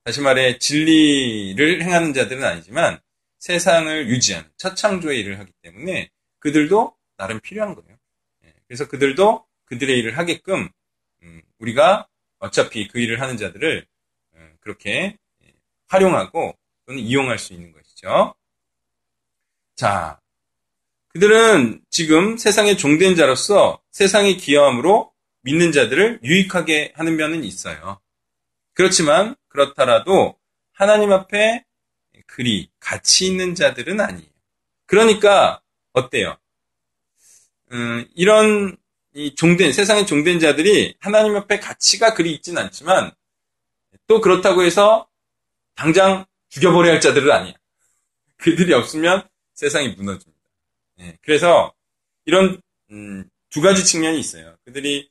다시 0.04 0.20
말해 0.20 0.58
진리를 0.58 1.82
행하는 1.82 2.14
자들은 2.14 2.44
아니지만 2.44 3.00
세상을 3.40 4.08
유지하는 4.08 4.48
첫 4.56 4.76
창조의 4.76 5.18
일을 5.18 5.40
하기 5.40 5.50
때문에 5.62 6.10
그들도 6.38 6.96
나름 7.16 7.40
필요한 7.40 7.74
거예요. 7.74 7.98
예, 8.44 8.54
그래서 8.68 8.86
그들도 8.86 9.44
그들의 9.64 9.98
일을 9.98 10.16
하게끔 10.16 10.68
음, 11.22 11.42
우리가 11.58 12.06
어차피 12.44 12.88
그 12.88 13.00
일을 13.00 13.20
하는 13.22 13.38
자들을 13.38 13.86
어, 14.34 14.48
그렇게 14.60 15.16
예, 15.42 15.54
활용하고 15.88 16.54
또는 16.86 17.00
이용할 17.00 17.38
수 17.38 17.54
있는 17.54 17.72
것이죠. 17.72 18.34
자, 19.74 20.20
그들은 21.08 21.80
지금 21.88 22.36
세상의 22.36 22.76
종된 22.76 23.16
자로서 23.16 23.80
세상의 23.92 24.36
기여함으로 24.36 25.12
믿는 25.40 25.72
자들을 25.72 26.20
유익하게 26.22 26.92
하는 26.96 27.16
면은 27.16 27.44
있어요. 27.44 28.00
그렇지만 28.74 29.36
그렇더라도 29.48 30.38
하나님 30.72 31.12
앞에 31.12 31.64
그리 32.26 32.68
가치 32.78 33.26
있는 33.26 33.54
자들은 33.54 34.00
아니에요. 34.00 34.28
그러니까 34.86 35.62
어때요? 35.92 36.36
음, 37.72 38.06
이런 38.14 38.76
종된 39.37 39.73
세상의 39.73 40.06
종된 40.06 40.40
자들이 40.40 40.97
하나님 40.99 41.37
앞에 41.37 41.61
가치가 41.61 42.14
그리 42.14 42.33
있지는 42.35 42.62
않지만 42.62 43.12
또 44.06 44.21
그렇다고 44.21 44.64
해서 44.64 45.09
당장 45.75 46.25
죽여버려야 46.49 46.94
할 46.94 47.00
자들은 47.00 47.30
아니야. 47.30 47.54
그들이 48.37 48.73
없으면 48.75 49.26
세상이 49.54 49.88
무너집니다. 49.90 50.40
네, 50.97 51.16
그래서 51.23 51.73
이런 52.25 52.61
음, 52.90 53.28
두 53.50 53.61
가지 53.61 53.85
측면이 53.85 54.18
있어요. 54.18 54.56
그들이 54.64 55.09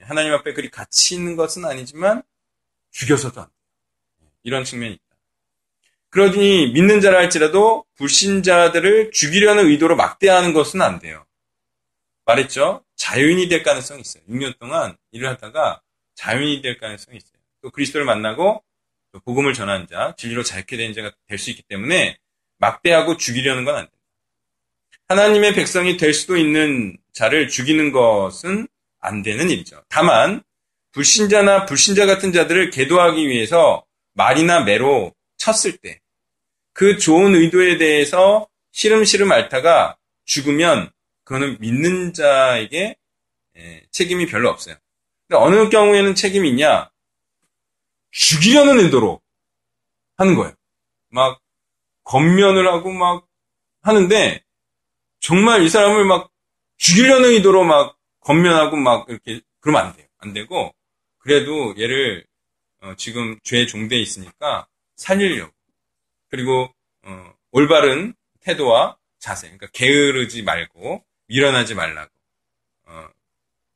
하나님 0.00 0.32
앞에 0.32 0.52
그리 0.52 0.70
가치 0.70 1.14
있는 1.14 1.36
것은 1.36 1.64
아니지만 1.64 2.22
죽여서도 2.90 3.40
안 3.40 3.46
돼요. 3.46 4.30
이런 4.42 4.64
측면이 4.64 4.94
있다. 4.94 5.02
그러니 6.10 6.72
믿는 6.72 7.00
자라 7.00 7.18
할지라도 7.18 7.84
불신자들을 7.96 9.12
죽이려는 9.12 9.66
의도로 9.66 9.96
막대하는 9.96 10.52
것은 10.52 10.82
안 10.82 10.98
돼요. 10.98 11.24
말했죠? 12.24 12.84
자유인이 13.02 13.48
될 13.48 13.64
가능성이 13.64 14.00
있어요. 14.02 14.22
6년 14.30 14.56
동안 14.60 14.96
일을 15.10 15.28
하다가 15.30 15.80
자유인이 16.14 16.62
될 16.62 16.78
가능성이 16.78 17.16
있어요. 17.16 17.32
또 17.60 17.70
그리스도를 17.70 18.04
만나고 18.06 18.62
또 19.10 19.18
복음을 19.20 19.54
전하는 19.54 19.88
자, 19.88 20.14
진리로 20.16 20.44
자유케 20.44 20.76
된 20.76 20.94
자가 20.94 21.10
될 21.26 21.36
수 21.38 21.50
있기 21.50 21.62
때문에 21.62 22.16
막대하고 22.58 23.16
죽이려는 23.16 23.64
건 23.64 23.74
안 23.74 23.80
됩니다. 23.86 23.98
하나님의 25.08 25.54
백성이 25.54 25.96
될 25.96 26.14
수도 26.14 26.36
있는 26.36 26.96
자를 27.12 27.48
죽이는 27.48 27.90
것은 27.90 28.68
안 29.00 29.22
되는 29.22 29.50
일이죠. 29.50 29.82
다만 29.88 30.42
불신자나 30.92 31.66
불신자 31.66 32.06
같은 32.06 32.32
자들을 32.32 32.70
계도하기 32.70 33.26
위해서 33.28 33.84
말이나 34.14 34.60
매로 34.60 35.12
쳤을 35.38 35.76
때 35.78 35.98
그 36.74 36.98
좋은 36.98 37.34
의도에 37.34 37.76
대해서 37.78 38.48
시름시름 38.70 39.30
앓다가 39.32 39.96
죽으면 40.24 40.90
그거는 41.24 41.58
믿는 41.60 42.12
자에게 42.12 42.96
예, 43.56 43.86
책임이 43.90 44.26
별로 44.26 44.48
없어요. 44.50 44.76
근데 45.28 45.42
어느 45.42 45.68
경우에는 45.68 46.14
책임이 46.14 46.48
있냐? 46.50 46.90
죽이려는 48.10 48.78
의도로 48.80 49.20
하는 50.16 50.34
거예요. 50.34 50.54
막 51.08 51.40
겉면을 52.04 52.66
하고 52.68 52.90
막 52.92 53.26
하는데 53.82 54.42
정말 55.20 55.62
이 55.62 55.68
사람을 55.68 56.04
막 56.04 56.30
죽이려는 56.76 57.30
의도로 57.30 57.64
막 57.64 57.96
겉면하고 58.20 58.76
막 58.76 59.08
이렇게 59.08 59.40
그러면 59.60 59.86
안 59.86 59.96
돼요. 59.96 60.06
안 60.18 60.32
되고 60.32 60.74
그래도 61.18 61.74
얘를 61.78 62.24
어, 62.80 62.94
지금 62.96 63.38
죄에 63.44 63.66
종돼 63.66 63.98
있으니까 63.98 64.66
살리려고 64.96 65.52
그리고 66.28 66.74
어, 67.04 67.34
올바른 67.52 68.14
태도와 68.40 68.96
자세, 69.18 69.46
그러니까 69.46 69.68
게으르지 69.72 70.42
말고 70.42 71.04
밀어나지 71.32 71.74
말라고 71.74 72.10
어, 72.84 73.08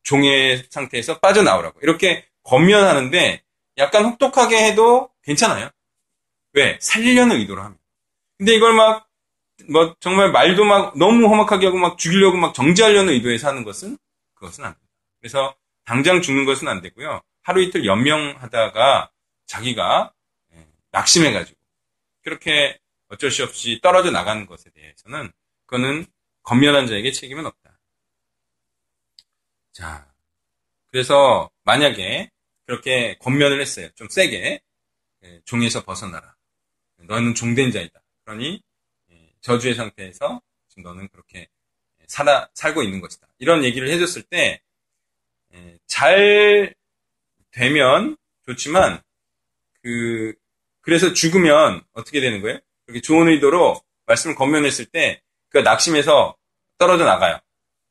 종의 0.02 0.64
상태에서 0.70 1.18
빠져나오라고 1.20 1.80
이렇게 1.82 2.26
겉면하는데 2.42 3.42
약간 3.78 4.04
혹독하게 4.04 4.56
해도 4.56 5.10
괜찮아요. 5.22 5.70
왜? 6.52 6.78
살리려는 6.80 7.36
의도로 7.36 7.62
합니다. 7.62 7.82
근데 8.38 8.54
이걸 8.54 8.74
막, 8.74 9.08
뭐, 9.70 9.96
정말 10.00 10.30
말도 10.30 10.64
막 10.64 10.96
너무 10.98 11.26
험악하게 11.28 11.66
하고 11.66 11.78
막 11.78 11.98
죽이려고 11.98 12.36
막 12.36 12.54
정지하려는 12.54 13.12
의도에서 13.14 13.48
하는 13.48 13.64
것은, 13.64 13.98
그것은 14.34 14.64
안 14.64 14.72
됩니다. 14.72 14.94
그래서 15.20 15.54
당장 15.84 16.22
죽는 16.22 16.44
것은 16.44 16.68
안 16.68 16.82
되고요. 16.82 17.22
하루 17.42 17.62
이틀 17.62 17.84
연명하다가 17.84 19.10
자기가 19.46 20.12
예, 20.54 20.66
낙심해가지고, 20.92 21.58
그렇게 22.22 22.78
어쩔 23.08 23.30
수 23.30 23.42
없이 23.42 23.80
떨어져 23.82 24.10
나가는 24.10 24.46
것에 24.46 24.70
대해서는, 24.70 25.32
그거는 25.66 26.06
건면한 26.46 26.86
자에게 26.86 27.12
책임은 27.12 27.44
없다. 27.44 27.78
자, 29.72 30.10
그래서 30.86 31.50
만약에 31.64 32.30
그렇게 32.64 33.16
권면을 33.18 33.60
했어요. 33.60 33.90
좀 33.94 34.08
세게. 34.08 34.60
예, 35.24 35.40
종에서 35.44 35.84
벗어나라. 35.84 36.34
너는 36.96 37.34
종된 37.34 37.70
자이다. 37.70 38.00
그러니 38.24 38.62
예, 39.10 39.32
저주의 39.42 39.74
상태에서 39.74 40.40
지금 40.68 40.84
너는 40.84 41.08
그렇게 41.08 41.48
살아 42.06 42.48
살고 42.54 42.82
있는 42.82 43.02
것이다. 43.02 43.26
이런 43.38 43.62
얘기를 43.62 43.90
해줬을 43.90 44.22
때 44.22 44.62
잘 45.86 46.74
되면 47.52 48.16
좋지만 48.44 49.00
그 49.82 50.34
그래서 50.80 51.12
죽으면 51.12 51.82
어떻게 51.92 52.20
되는 52.20 52.40
거예요? 52.42 52.58
그렇게 52.84 53.00
좋은 53.00 53.28
의도로 53.28 53.80
말씀을 54.06 54.36
권면했을 54.36 54.86
때 54.86 55.22
그 55.48 55.58
낙심해서 55.58 56.36
떨어져 56.78 57.04
나가요. 57.04 57.38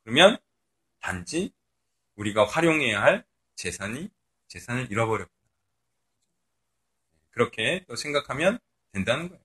그러면 0.03 0.37
단지 0.99 1.51
우리가 2.15 2.45
활용해야 2.45 3.01
할 3.01 3.25
재산이 3.55 4.09
재산을 4.47 4.91
잃어버렸구나. 4.91 5.35
그렇게 7.31 7.83
또 7.87 7.95
생각하면 7.95 8.59
된다는 8.93 9.29
거예요. 9.29 9.43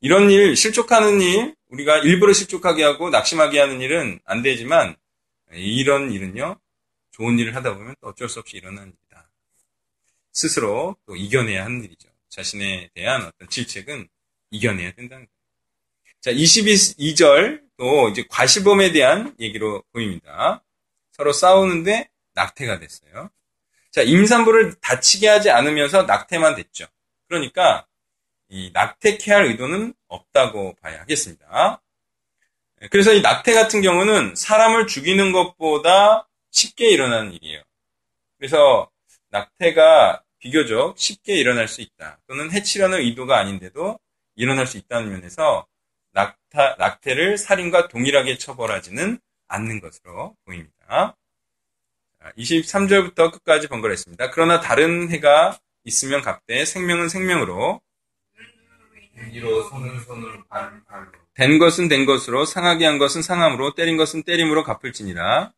이런 0.00 0.30
일, 0.30 0.56
실족하는 0.56 1.20
일, 1.20 1.56
우리가 1.68 1.98
일부러 1.98 2.32
실족하게 2.32 2.84
하고 2.84 3.10
낙심하게 3.10 3.58
하는 3.58 3.80
일은 3.80 4.20
안 4.24 4.42
되지만 4.42 4.96
이런 5.52 6.12
일은요, 6.12 6.60
좋은 7.10 7.38
일을 7.38 7.56
하다 7.56 7.74
보면 7.74 7.96
또 8.00 8.08
어쩔 8.08 8.28
수 8.28 8.38
없이 8.38 8.56
일어나는 8.56 8.92
일이다. 8.92 9.30
스스로 10.32 10.96
또 11.04 11.16
이겨내야 11.16 11.64
하는 11.64 11.82
일이죠. 11.82 12.08
자신에 12.28 12.90
대한 12.94 13.22
어떤 13.24 13.48
질책은 13.48 14.08
이겨내야 14.50 14.92
된다는 14.92 15.26
거예요. 15.26 15.37
자, 16.20 16.32
22절 16.32 17.62
또 17.76 18.08
이제 18.08 18.24
과시범에 18.28 18.92
대한 18.92 19.34
얘기로 19.38 19.84
보입니다. 19.92 20.64
서로 21.12 21.32
싸우는데 21.32 22.10
낙태가 22.34 22.80
됐어요. 22.80 23.30
자, 23.90 24.02
임산부를 24.02 24.74
다치게 24.80 25.28
하지 25.28 25.50
않으면서 25.50 26.02
낙태만 26.02 26.56
됐죠. 26.56 26.86
그러니까 27.28 27.86
이 28.48 28.70
낙태케 28.72 29.32
할 29.32 29.44
의도는 29.46 29.94
없다고 30.08 30.76
봐야 30.80 31.00
하겠습니다. 31.00 31.80
그래서 32.90 33.12
이 33.12 33.20
낙태 33.20 33.54
같은 33.54 33.82
경우는 33.82 34.34
사람을 34.36 34.86
죽이는 34.86 35.32
것보다 35.32 36.28
쉽게 36.50 36.90
일어나는 36.90 37.32
일이에요. 37.32 37.62
그래서 38.38 38.90
낙태가 39.30 40.22
비교적 40.38 40.98
쉽게 40.98 41.36
일어날 41.36 41.68
수 41.68 41.80
있다. 41.80 42.20
또는 42.26 42.50
해치려는 42.52 43.00
의도가 43.00 43.38
아닌데도 43.38 43.98
일어날 44.36 44.66
수 44.66 44.78
있다는 44.78 45.10
면에서 45.10 45.66
낙태를 46.52 47.38
살인과 47.38 47.88
동일하게 47.88 48.38
처벌하지는 48.38 49.18
않는 49.48 49.80
것으로 49.80 50.36
보입니다. 50.44 51.16
23절부터 52.36 53.32
끝까지 53.32 53.68
번거했습니다. 53.68 54.30
그러나 54.30 54.60
다른 54.60 55.10
해가 55.10 55.58
있으면 55.84 56.22
갑대 56.22 56.64
생명은 56.64 57.08
생명으로 57.08 57.80
된 61.34 61.58
것은 61.58 61.88
된 61.88 62.06
것으로 62.06 62.44
상하게 62.44 62.86
한 62.86 62.98
것은 62.98 63.22
상함으로 63.22 63.74
때린 63.74 63.96
것은 63.96 64.22
때림으로 64.24 64.64
갚을지니라. 64.64 65.52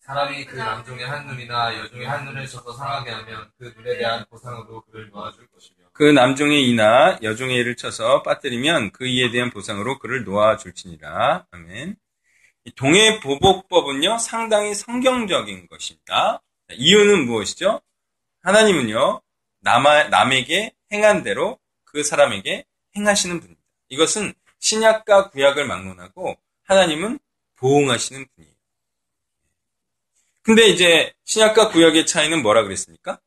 사람이 0.00 0.44
그 0.44 0.56
남종의 0.56 1.06
한 1.06 1.26
눈이나 1.26 1.78
여종의 1.78 2.06
한 2.06 2.24
눈을 2.26 2.46
쳐서 2.46 2.72
상하게 2.72 3.10
하면 3.10 3.50
그 3.58 3.72
눈에 3.76 3.96
대한 3.96 4.24
보상으로 4.28 4.82
그를 4.82 5.08
놓아줄 5.08 5.46
것이며 5.48 5.83
그 5.94 6.02
남종의 6.02 6.68
이나 6.68 7.20
여종의 7.22 7.56
이를 7.56 7.76
쳐서 7.76 8.24
빠뜨리면 8.24 8.90
그 8.90 9.06
이에 9.06 9.30
대한 9.30 9.50
보상으로 9.50 10.00
그를 10.00 10.24
놓아줄지니라. 10.24 11.46
아멘. 11.52 11.96
동해 12.74 13.20
보복법은요 13.20 14.18
상당히 14.18 14.74
성경적인 14.74 15.68
것입니다. 15.68 16.42
이유는 16.72 17.26
무엇이죠? 17.26 17.80
하나님은요 18.42 19.22
남, 19.60 19.84
남에게 20.10 20.74
행한 20.92 21.22
대로 21.22 21.60
그 21.84 22.02
사람에게 22.02 22.64
행하시는 22.96 23.38
분입니다. 23.38 23.62
이것은 23.88 24.34
신약과 24.58 25.30
구약을 25.30 25.64
막론하고 25.64 26.36
하나님은 26.64 27.20
보응하시는 27.54 28.26
분이에요. 28.34 28.54
근데 30.42 30.66
이제 30.66 31.14
신약과 31.22 31.68
구약의 31.68 32.06
차이는 32.06 32.42
뭐라 32.42 32.64
그랬습니까? 32.64 33.20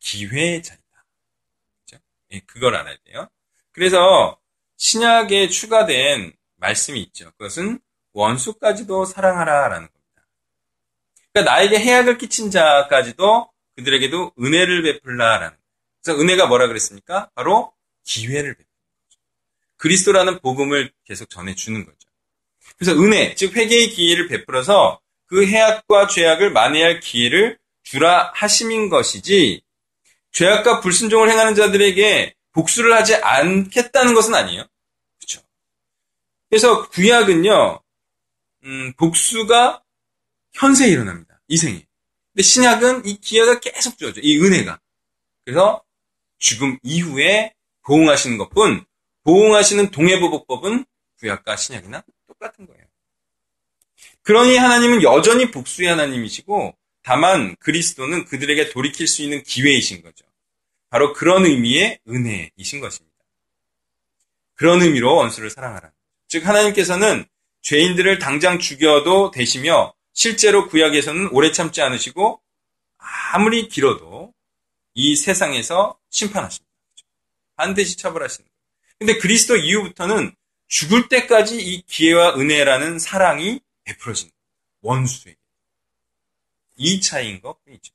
기회의. 0.00 0.60
그죠? 0.60 0.87
예, 2.32 2.40
그걸 2.40 2.76
알아야 2.76 2.96
돼요. 3.04 3.28
그래서 3.72 4.38
신약에 4.76 5.48
추가된 5.48 6.32
말씀이 6.56 7.00
있죠. 7.02 7.30
그것은 7.38 7.80
원수까지도 8.12 9.04
사랑하라라는 9.04 9.88
겁니다. 9.88 10.28
그러니까 11.32 11.52
나에게 11.52 11.78
해악을 11.78 12.18
끼친 12.18 12.50
자까지도 12.50 13.50
그들에게도 13.76 14.32
은혜를 14.40 14.82
베풀라라는. 14.82 15.56
그래서 16.02 16.20
은혜가 16.20 16.46
뭐라 16.46 16.66
그랬습니까? 16.66 17.30
바로 17.34 17.72
기회를 18.04 18.54
베푸는 18.54 18.66
거죠. 19.08 19.20
그리스도라는 19.76 20.40
복음을 20.40 20.90
계속 21.04 21.30
전해 21.30 21.54
주는 21.54 21.84
거죠. 21.84 21.98
그래서 22.76 22.92
은혜, 22.92 23.34
즉 23.34 23.56
회개의 23.56 23.90
기회를 23.90 24.28
베풀어서 24.28 25.00
그 25.26 25.46
해악과 25.46 26.08
죄악을 26.08 26.50
만회할 26.50 27.00
기회를 27.00 27.58
주라 27.82 28.30
하심인 28.34 28.88
것이지 28.88 29.62
죄악과 30.32 30.80
불순종을 30.80 31.30
행하는 31.30 31.54
자들에게 31.54 32.34
복수를 32.52 32.92
하지 32.94 33.14
않겠다는 33.16 34.14
것은 34.14 34.34
아니에요. 34.34 34.64
그렇죠. 35.18 35.40
그래서 36.48 36.88
구약은요, 36.88 37.80
음, 38.64 38.92
복수가 38.94 39.82
현세에 40.54 40.88
일어납니다. 40.88 41.40
이 41.48 41.56
생에. 41.56 41.86
근데 42.32 42.42
신약은 42.42 43.06
이 43.06 43.20
기회가 43.20 43.60
계속 43.60 43.98
주어져. 43.98 44.20
이 44.22 44.38
은혜가. 44.38 44.80
그래서 45.44 45.82
죽음 46.38 46.78
이후에 46.82 47.54
보응하시는 47.82 48.38
것뿐 48.38 48.84
보응하시는 49.24 49.90
동해보복법은 49.90 50.84
구약과 51.18 51.56
신약이나 51.56 52.04
똑같은 52.26 52.66
거예요. 52.66 52.84
그러니 54.22 54.56
하나님은 54.56 55.02
여전히 55.02 55.50
복수의 55.50 55.88
하나님이시고 55.88 56.76
다만 57.08 57.56
그리스도는 57.60 58.26
그들에게 58.26 58.68
돌이킬 58.68 59.06
수 59.06 59.22
있는 59.22 59.42
기회이신 59.42 60.02
거죠. 60.02 60.26
바로 60.90 61.14
그런 61.14 61.46
의미의 61.46 62.00
은혜이신 62.06 62.80
것입니다. 62.80 63.16
그런 64.52 64.82
의미로 64.82 65.16
원수를 65.16 65.48
사랑하라. 65.48 65.90
즉 66.26 66.46
하나님께서는 66.46 67.24
죄인들을 67.62 68.18
당장 68.18 68.58
죽여도 68.58 69.30
되시며 69.30 69.94
실제로 70.12 70.68
구약에서는 70.68 71.30
오래 71.32 71.50
참지 71.50 71.80
않으시고 71.80 72.42
아무리 73.32 73.68
길어도 73.68 74.34
이 74.92 75.16
세상에서 75.16 75.98
심판하십니다. 76.10 76.70
반드시 77.56 77.96
처벌하시는 77.96 78.46
거예요. 78.46 78.58
근데 78.98 79.16
그리스도 79.16 79.56
이후부터는 79.56 80.34
죽을 80.66 81.08
때까지 81.08 81.56
이 81.56 81.80
기회와 81.86 82.34
은혜라는 82.34 82.98
사랑이 82.98 83.60
거예요. 83.86 84.30
원수에게. 84.82 85.37
이 86.78 87.00
차이인 87.00 87.42
것 87.42 87.62
뿐이죠. 87.64 87.92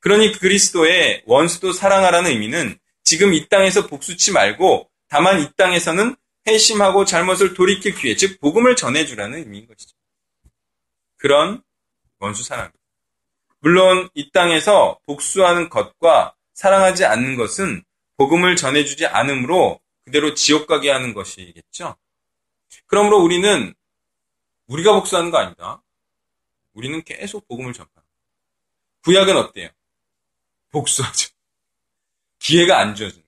그러니 0.00 0.32
그리스도의 0.32 1.22
원수도 1.26 1.72
사랑하라는 1.72 2.30
의미는 2.30 2.78
지금 3.04 3.32
이 3.32 3.48
땅에서 3.48 3.86
복수치 3.86 4.32
말고 4.32 4.90
다만 5.08 5.40
이 5.40 5.48
땅에서는 5.56 6.16
회심하고 6.46 7.04
잘못을 7.04 7.54
돌이킬 7.54 7.94
기회, 7.94 8.16
즉 8.16 8.40
복음을 8.40 8.74
전해주라는 8.74 9.38
의미인 9.38 9.66
것이죠. 9.66 9.96
그런 11.16 11.62
원수 12.18 12.42
사랑. 12.42 12.70
물론 13.60 14.08
이 14.14 14.30
땅에서 14.30 14.98
복수하는 15.06 15.68
것과 15.68 16.34
사랑하지 16.54 17.04
않는 17.04 17.36
것은 17.36 17.82
복음을 18.16 18.56
전해주지 18.56 19.06
않으므로 19.06 19.80
그대로 20.04 20.34
지옥 20.34 20.66
가게 20.66 20.90
하는 20.90 21.12
것이겠죠. 21.12 21.96
그러므로 22.86 23.18
우리는 23.18 23.74
우리가 24.66 24.92
복수하는 24.94 25.30
거 25.30 25.38
아니다. 25.38 25.82
우리는 26.78 27.02
계속 27.02 27.48
복음을 27.48 27.72
전파합니다. 27.72 28.16
구약은 29.02 29.36
어때요? 29.36 29.68
복수하죠. 30.70 31.30
기회가 32.38 32.78
안 32.78 32.94
주어지는 32.94 33.26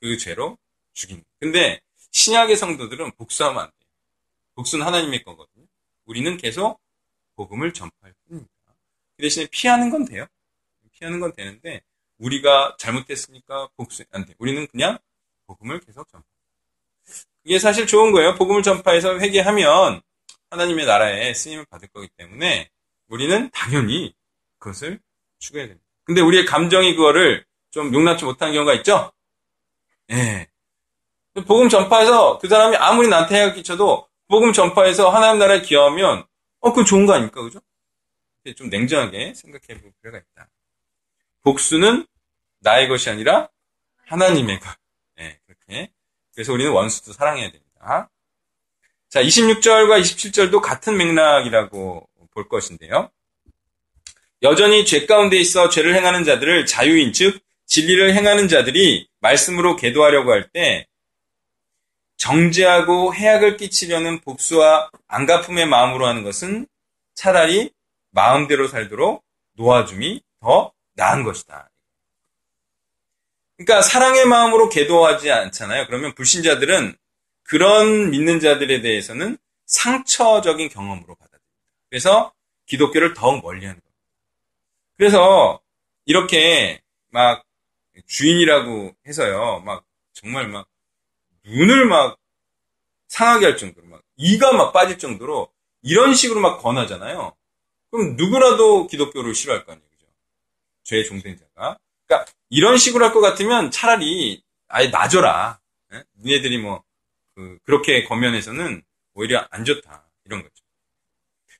그 0.00 0.16
죄로 0.16 0.56
죽이는. 0.92 1.24
근데 1.40 1.80
신약의 2.12 2.56
성도들은 2.56 3.10
복수하면 3.16 3.64
안 3.64 3.70
돼요. 3.76 3.90
복수는 4.54 4.86
하나님의 4.86 5.24
거거든요. 5.24 5.66
우리는 6.04 6.36
계속 6.36 6.80
복음을 7.34 7.72
전파할 7.72 8.14
뿐입니다. 8.28 8.52
그 9.16 9.22
대신에 9.22 9.48
피하는 9.50 9.90
건 9.90 10.04
돼요. 10.04 10.24
피하는 10.92 11.18
건 11.18 11.32
되는데 11.32 11.82
우리가 12.18 12.76
잘못했으니까 12.78 13.68
복수 13.76 14.04
안 14.12 14.24
돼. 14.24 14.34
우리는 14.38 14.64
그냥 14.68 14.96
복음을 15.48 15.80
계속 15.80 16.08
전파. 16.08 16.24
이게 17.42 17.58
사실 17.58 17.88
좋은 17.88 18.12
거예요. 18.12 18.36
복음을 18.36 18.62
전파해서 18.62 19.18
회개하면 19.18 20.02
하나님의 20.50 20.86
나라에 20.86 21.34
쓰임을 21.34 21.66
받을 21.66 21.88
거기 21.88 22.08
때문에 22.16 22.70
우리는 23.08 23.50
당연히 23.50 24.14
그것을 24.58 25.00
추구해야 25.38 25.68
됩니다. 25.68 25.86
근데 26.04 26.20
우리의 26.20 26.44
감정이 26.44 26.94
그거를 26.94 27.44
좀 27.70 27.92
용납치 27.92 28.24
못하는 28.24 28.54
경우가 28.54 28.74
있죠? 28.74 29.12
예. 30.10 30.48
복음 31.46 31.68
전파해서 31.68 32.38
그 32.38 32.48
사람이 32.48 32.76
아무리 32.76 33.08
나한테 33.08 33.36
해가 33.42 33.52
끼쳐도 33.54 34.08
복음 34.28 34.52
전파해서 34.52 35.10
하나님 35.10 35.38
나라에 35.38 35.60
기여하면 35.60 36.24
어, 36.60 36.70
그건 36.70 36.84
좋은 36.84 37.06
거 37.06 37.12
아닙니까? 37.14 37.42
그죠? 37.42 37.60
좀 38.56 38.68
냉정하게 38.68 39.34
생각해 39.34 39.80
볼 39.80 39.92
필요가 40.00 40.18
있다. 40.18 40.48
복수는 41.42 42.06
나의 42.60 42.88
것이 42.88 43.10
아니라 43.10 43.48
하나님의 44.06 44.60
것. 44.60 44.68
예, 45.18 45.38
그렇게. 45.46 45.92
그래서 46.32 46.52
우리는 46.52 46.72
원수도 46.72 47.12
사랑해야 47.12 47.50
됩니다. 47.50 48.10
자, 49.08 49.22
26절과 49.22 50.00
27절도 50.00 50.60
같은 50.60 50.96
맥락이라고 50.96 52.08
볼 52.36 52.48
것인데요. 52.48 53.10
여전히 54.42 54.84
죄 54.84 55.06
가운데 55.06 55.38
있어 55.38 55.70
죄를 55.70 55.94
행하는 55.94 56.22
자들을 56.24 56.66
자유인 56.66 57.14
즉 57.14 57.40
진리를 57.66 58.14
행하는 58.14 58.46
자들이 58.48 59.08
말씀으로 59.20 59.74
계도하려고 59.76 60.30
할 60.30 60.50
때 60.52 60.86
정죄하고 62.18 63.14
해악을 63.14 63.56
끼치려는 63.56 64.20
복수와 64.20 64.90
안갚음의 65.08 65.66
마음으로 65.66 66.06
하는 66.06 66.22
것은 66.22 66.66
차라리 67.14 67.70
마음대로 68.10 68.68
살도록 68.68 69.22
놓아줌이 69.54 70.22
더 70.40 70.72
나은 70.94 71.24
것이다. 71.24 71.70
그러니까 73.56 73.82
사랑의 73.82 74.26
마음으로 74.26 74.68
계도하지 74.68 75.30
않잖아요. 75.30 75.86
그러면 75.86 76.14
불신자들은 76.14 76.96
그런 77.42 78.10
믿는 78.10 78.40
자들에 78.40 78.80
대해서는 78.80 79.36
상처적인 79.66 80.68
경험으로 80.70 81.14
받아들입니다. 81.16 81.25
그래서 81.96 82.34
기독교를 82.66 83.14
더욱 83.14 83.40
멀리하는 83.42 83.80
겁니다. 83.80 83.98
그래서 84.98 85.62
이렇게 86.04 86.82
막 87.08 87.42
주인이라고 88.06 88.94
해서요, 89.06 89.60
막 89.60 89.86
정말 90.12 90.46
막 90.46 90.68
눈을 91.46 91.86
막 91.86 92.18
상하게 93.08 93.46
할 93.46 93.56
정도로 93.56 93.86
막 93.86 94.02
이가 94.18 94.52
막 94.52 94.74
빠질 94.74 94.98
정도로 94.98 95.50
이런 95.80 96.12
식으로 96.12 96.38
막 96.38 96.58
권하잖아요. 96.58 97.34
그럼 97.90 98.16
누구라도 98.16 98.88
기독교를 98.88 99.34
싫어할 99.34 99.64
거 99.64 99.72
아니에요, 99.72 99.88
그죠? 99.88 100.06
죄의 100.84 101.06
종된 101.06 101.38
자가. 101.38 101.78
그러니까 102.06 102.30
이런 102.50 102.76
식으로 102.76 103.06
할 103.06 103.14
것 103.14 103.22
같으면 103.22 103.70
차라리 103.70 104.42
아예 104.68 104.88
놔줘라. 104.88 105.60
네? 105.92 106.02
니네들이 106.18 106.58
뭐 106.58 106.84
그, 107.34 107.58
그렇게 107.64 108.04
겉면에서는 108.04 108.82
오히려 109.14 109.46
안 109.50 109.64
좋다 109.64 110.10
이런 110.26 110.42
거죠. 110.42 110.55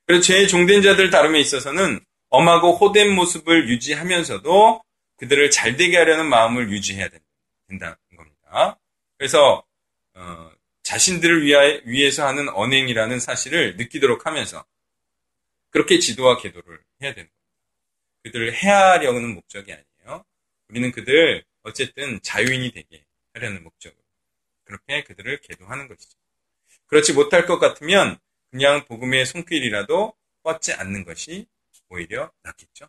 그래서 0.07 0.23
죄의 0.23 0.49
종된 0.49 0.83
자들 0.83 1.11
다름에 1.11 1.41
있어서는 1.41 2.01
엄하고 2.29 2.77
호된 2.77 3.15
모습을 3.15 3.69
유지하면서도 3.69 4.83
그들을 5.17 5.51
잘되게 5.51 5.97
하려는 5.97 6.27
마음을 6.27 6.71
유지해야 6.71 7.09
된다는 7.69 7.97
겁니다. 8.17 8.79
그래서 9.19 9.65
어, 10.15 10.51
자신들을 10.83 11.45
위하, 11.45 11.61
위해서 11.85 12.27
하는 12.27 12.49
언행이라는 12.49 13.19
사실을 13.19 13.77
느끼도록 13.77 14.27
하면서 14.27 14.65
그렇게 15.71 15.99
지도와 15.99 16.39
계도를 16.39 16.81
해야 17.03 17.13
되는 17.13 17.29
겁니다. 17.29 17.37
그들을 18.23 18.55
해하려는 18.55 19.35
목적이 19.35 19.73
아니에요. 19.73 20.25
우리는 20.69 20.93
그들 20.93 21.45
어쨌든 21.63 22.21
자유인이 22.23 22.71
되게 22.71 23.05
하려는 23.35 23.63
목적으로 23.65 24.01
그렇게 24.65 25.03
그들을 25.05 25.41
계도하는 25.41 25.89
것이죠. 25.89 26.17
그렇지 26.87 27.13
못할 27.13 27.47
것 27.47 27.59
같으면 27.59 28.19
그냥 28.57 28.87
복음의 28.87 29.27
손길이라도 29.27 30.15
뻗지 30.43 30.73
않는 30.73 31.05
것이 31.05 31.47
오히려 31.91 32.33
낫겠죠. 32.43 32.89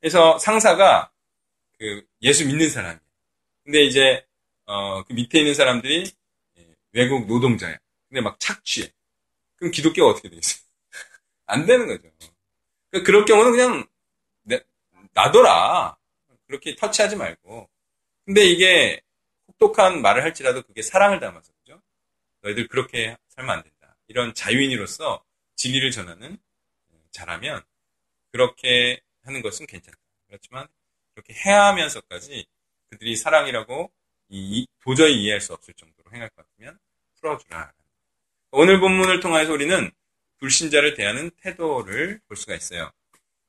그래서 0.00 0.40
상사가 0.40 1.12
그 1.78 2.04
예수 2.22 2.44
믿는 2.44 2.68
사람이에요. 2.68 3.00
근데 3.62 3.84
이제 3.84 4.26
어, 4.64 5.04
그 5.04 5.12
밑에 5.12 5.38
있는 5.38 5.54
사람들이 5.54 6.10
외국 6.90 7.28
노동자야. 7.28 7.78
근데 8.08 8.20
막 8.20 8.40
착취해. 8.40 8.90
그럼 9.54 9.70
기독교가 9.70 10.10
어떻게 10.10 10.28
되겠어요? 10.30 10.64
안 11.46 11.64
되는 11.64 11.86
거죠. 11.86 12.02
그러니까 12.90 13.06
그럴 13.06 13.24
경우는 13.24 13.52
그냥 13.52 13.86
놔둬라. 15.14 15.96
그렇게 16.48 16.74
터치하지 16.74 17.14
말고. 17.14 17.70
근데 18.24 18.44
이게 18.44 19.00
혹독한 19.46 20.02
말을 20.02 20.24
할지라도 20.24 20.62
그게 20.62 20.82
사랑을 20.82 21.20
담아서 21.20 21.52
그죠? 21.60 21.80
너희들 22.40 22.66
그렇게 22.66 23.16
살면 23.28 23.58
안 23.58 23.62
된다. 23.62 23.75
이런 24.08 24.34
자유인으로서 24.34 25.24
진리를 25.56 25.90
전하는 25.90 26.38
잘하면 27.10 27.62
그렇게 28.32 29.00
하는 29.24 29.42
것은 29.42 29.66
괜찮다. 29.66 29.98
그렇지만 30.28 30.68
그렇게 31.14 31.34
해하면서까지 31.34 32.46
그들이 32.90 33.16
사랑이라고 33.16 33.90
이, 34.28 34.66
도저히 34.80 35.22
이해할 35.22 35.40
수 35.40 35.52
없을 35.52 35.74
정도로 35.74 36.12
행할 36.12 36.28
것 36.30 36.46
같으면 36.46 36.78
풀어주라. 37.20 37.72
오늘 38.50 38.80
본문을 38.80 39.20
통해서 39.20 39.52
우리는 39.52 39.90
불신자를 40.38 40.94
대하는 40.94 41.30
태도를 41.42 42.20
볼 42.28 42.36
수가 42.36 42.54
있어요. 42.54 42.90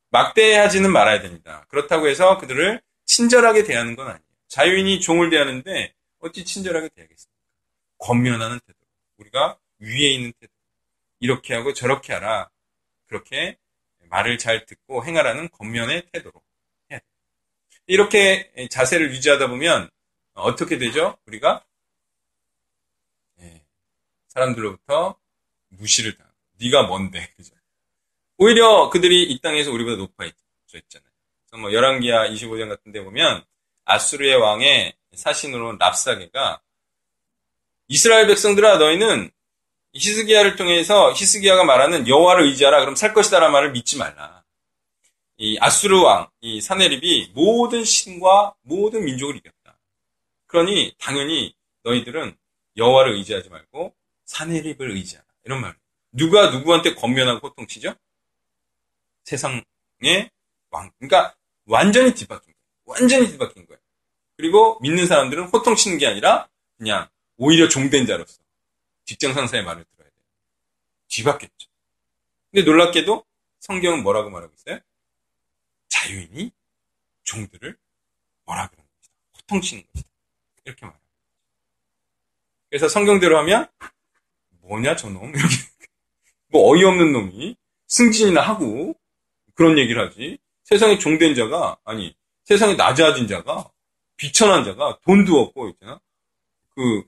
막대하지는 0.09 0.91
말아야 0.91 1.21
됩니다. 1.21 1.65
그렇다고 1.69 2.07
해서 2.07 2.37
그들을 2.37 2.81
친절하게 3.05 3.63
대하는 3.63 3.95
건 3.95 4.07
아니에요. 4.07 4.21
자유인이 4.47 5.01
종을 5.01 5.29
대하는데 5.29 5.93
어찌 6.19 6.45
친절하게 6.45 6.89
대하겠습니까? 6.89 7.37
권면하는 7.97 8.59
태도. 8.65 8.79
우리가 9.17 9.59
위에 9.79 10.09
있는 10.11 10.33
태도. 10.39 10.53
이렇게 11.19 11.53
하고 11.53 11.73
저렇게 11.73 12.13
하라. 12.13 12.49
그렇게 13.07 13.57
말을 14.09 14.37
잘 14.37 14.65
듣고 14.65 15.05
행하라는 15.05 15.49
권면의 15.49 16.07
태도로 16.11 16.41
돼요. 16.89 16.99
이렇게 17.87 18.51
자세를 18.69 19.11
유지하다 19.11 19.47
보면 19.47 19.89
어떻게 20.33 20.77
되죠? 20.77 21.17
우리가 21.25 21.63
예, 23.39 23.63
사람들로부터 24.27 25.17
무시를 25.69 26.15
당하고 26.17 26.35
네가 26.59 26.83
뭔데? 26.83 27.31
그죠? 27.35 27.55
오히려 28.37 28.89
그들이 28.89 29.23
이 29.23 29.39
땅에서 29.39 29.71
우리보다 29.71 29.97
높아 29.97 30.25
있잖아요. 30.25 31.09
그래서 31.49 31.61
뭐 31.61 31.73
열왕기야 31.73 32.29
25장 32.29 32.69
같은 32.69 32.91
데 32.91 33.03
보면 33.03 33.43
아수르의 33.85 34.35
왕의 34.35 34.93
사신으로 35.15 35.77
랍사게가 35.77 36.61
이스라엘 37.87 38.27
백성들아 38.27 38.77
너희는 38.77 39.31
히스기야를 39.97 40.55
통해서 40.55 41.11
히스기야가 41.13 41.63
말하는 41.63 42.07
여호와를 42.07 42.45
의지하라 42.45 42.79
그럼 42.81 42.95
살 42.95 43.13
것이다라는 43.13 43.51
말을 43.51 43.71
믿지 43.71 43.97
말라. 43.97 44.43
이 45.37 45.57
아수르 45.59 46.01
왕, 46.01 46.29
이 46.41 46.61
사네립이 46.61 47.31
모든 47.33 47.83
신과 47.83 48.55
모든 48.61 49.05
민족을 49.05 49.35
이겼다. 49.37 49.77
그러니 50.47 50.95
당연히 50.99 51.53
너희들은 51.83 52.35
여호와를 52.75 53.13
의지하지 53.13 53.49
말고 53.49 53.95
사네립을 54.25 54.91
의지하라. 54.91 55.25
이런 55.45 55.61
말. 55.61 55.75
누가 56.11 56.49
누구한테 56.49 56.95
권면하고 56.95 57.47
호통치죠? 57.47 57.93
세상의 59.23 59.63
왕. 60.71 60.91
그러니까 60.97 61.35
완전히 61.65 62.13
뒤바뀐 62.13 62.53
거예요. 62.53 62.55
완전히 62.85 63.27
뒤바뀐 63.27 63.65
거예요. 63.67 63.79
그리고 64.37 64.79
믿는 64.81 65.05
사람들은 65.05 65.45
호통치는 65.49 65.97
게 65.97 66.07
아니라 66.07 66.47
그냥 66.77 67.07
오히려 67.37 67.67
종된 67.67 68.05
자로서 68.07 68.39
직장 69.07 69.33
상사의 69.33 69.63
말을 69.63 69.85
들어야 69.85 70.09
돼요. 70.09 70.21
뒤바뀌었죠. 71.07 71.69
근데 72.51 72.63
놀랍게도 72.63 73.25
성경은 73.61 74.03
뭐라고 74.03 74.29
말하고 74.29 74.53
있어요? 74.53 74.79
자유인이 75.87 76.51
종들을 77.23 77.77
뭐라 78.45 78.67
그러는 78.67 78.85
것이다. 78.99 79.15
호통치는 79.37 79.83
것이다. 79.93 80.09
이렇게 80.65 80.85
말합니다. 80.85 81.07
그래서 82.69 82.89
성경대로 82.89 83.37
하면 83.39 83.69
뭐냐 84.61 84.97
저놈 84.97 85.29
이렇게 85.33 85.55
뭐 86.51 86.69
어이없는 86.73 87.13
놈이 87.13 87.55
승진이나 87.87 88.41
하고 88.41 88.93
그런 89.55 89.77
얘기를 89.77 90.05
하지. 90.05 90.37
세상에 90.65 90.97
종된 90.99 91.33
자가 91.33 91.77
아니 91.85 92.13
세상에 92.43 92.73
낮아진 92.75 93.27
자가 93.27 93.71
비천한 94.17 94.65
자가 94.65 94.99
돈도 95.05 95.39
없고 95.39 95.69
있잖아. 95.69 96.01
그 96.75 97.07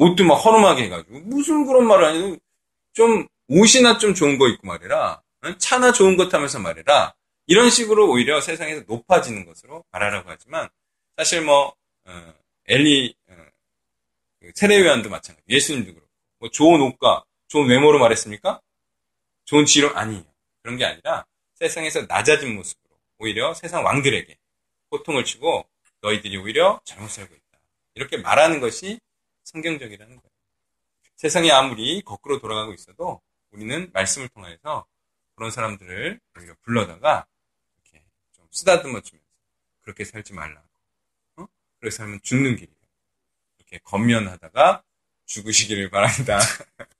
옷도 0.00 0.24
막 0.24 0.34
허름하게 0.36 0.84
해가지고 0.84 1.20
무슨 1.20 1.66
그런 1.66 1.86
말을 1.86 2.04
하냐. 2.06 2.36
좀 2.94 3.28
옷이나 3.48 3.98
좀 3.98 4.14
좋은 4.14 4.38
거 4.38 4.48
입고 4.48 4.66
말해라. 4.66 5.22
응? 5.44 5.58
차나 5.58 5.92
좋은 5.92 6.16
것 6.16 6.30
타면서 6.30 6.58
말해라. 6.58 7.14
이런 7.46 7.68
식으로 7.68 8.10
오히려 8.10 8.40
세상에서 8.40 8.84
높아지는 8.86 9.44
것으로 9.44 9.84
말하라고 9.90 10.30
하지만 10.30 10.68
사실 11.16 11.42
뭐 11.42 11.74
어, 12.06 12.34
엘리 12.66 13.14
어, 13.28 13.34
그 14.40 14.52
세례요한도 14.54 15.10
마찬가지. 15.10 15.44
예수님도 15.48 15.92
그렇고 15.92 16.08
뭐 16.38 16.48
좋은 16.48 16.80
옷과 16.80 17.24
좋은 17.48 17.68
외모로 17.68 17.98
말했습니까? 17.98 18.60
좋은 19.44 19.66
지로 19.66 19.94
아니에요. 19.94 20.24
그런 20.62 20.78
게 20.78 20.86
아니라 20.86 21.26
세상에서 21.56 22.06
낮아진 22.08 22.54
모습으로 22.56 22.94
오히려 23.18 23.52
세상 23.52 23.84
왕들에게 23.84 24.34
호통을 24.92 25.24
치고 25.24 25.66
너희들이 26.00 26.38
오히려 26.38 26.80
잘못 26.84 27.10
살고 27.10 27.34
있다. 27.34 27.58
이렇게 27.96 28.16
말하는 28.16 28.60
것이 28.60 28.98
성경적이라는 29.50 30.16
거예요. 30.16 30.30
세상이 31.16 31.50
아무리 31.50 32.02
거꾸로 32.02 32.38
돌아가고 32.38 32.72
있어도 32.72 33.20
우리는 33.50 33.90
말씀을 33.92 34.28
통해서 34.28 34.86
그런 35.34 35.50
사람들을 35.50 36.20
오히려 36.38 36.54
불러다가 36.62 37.26
이렇게 37.74 38.04
좀 38.32 38.46
쓰다듬어 38.50 39.00
주면서 39.00 39.26
그렇게 39.82 40.04
살지 40.04 40.32
말라고. 40.34 40.66
어? 41.36 41.46
그렇게 41.78 41.94
살면 41.96 42.20
죽는 42.22 42.56
길이에요. 42.56 42.76
이렇게 43.58 43.78
겉면하다가 43.78 44.84
죽으시기를 45.26 45.90
바랍니다. 45.90 46.38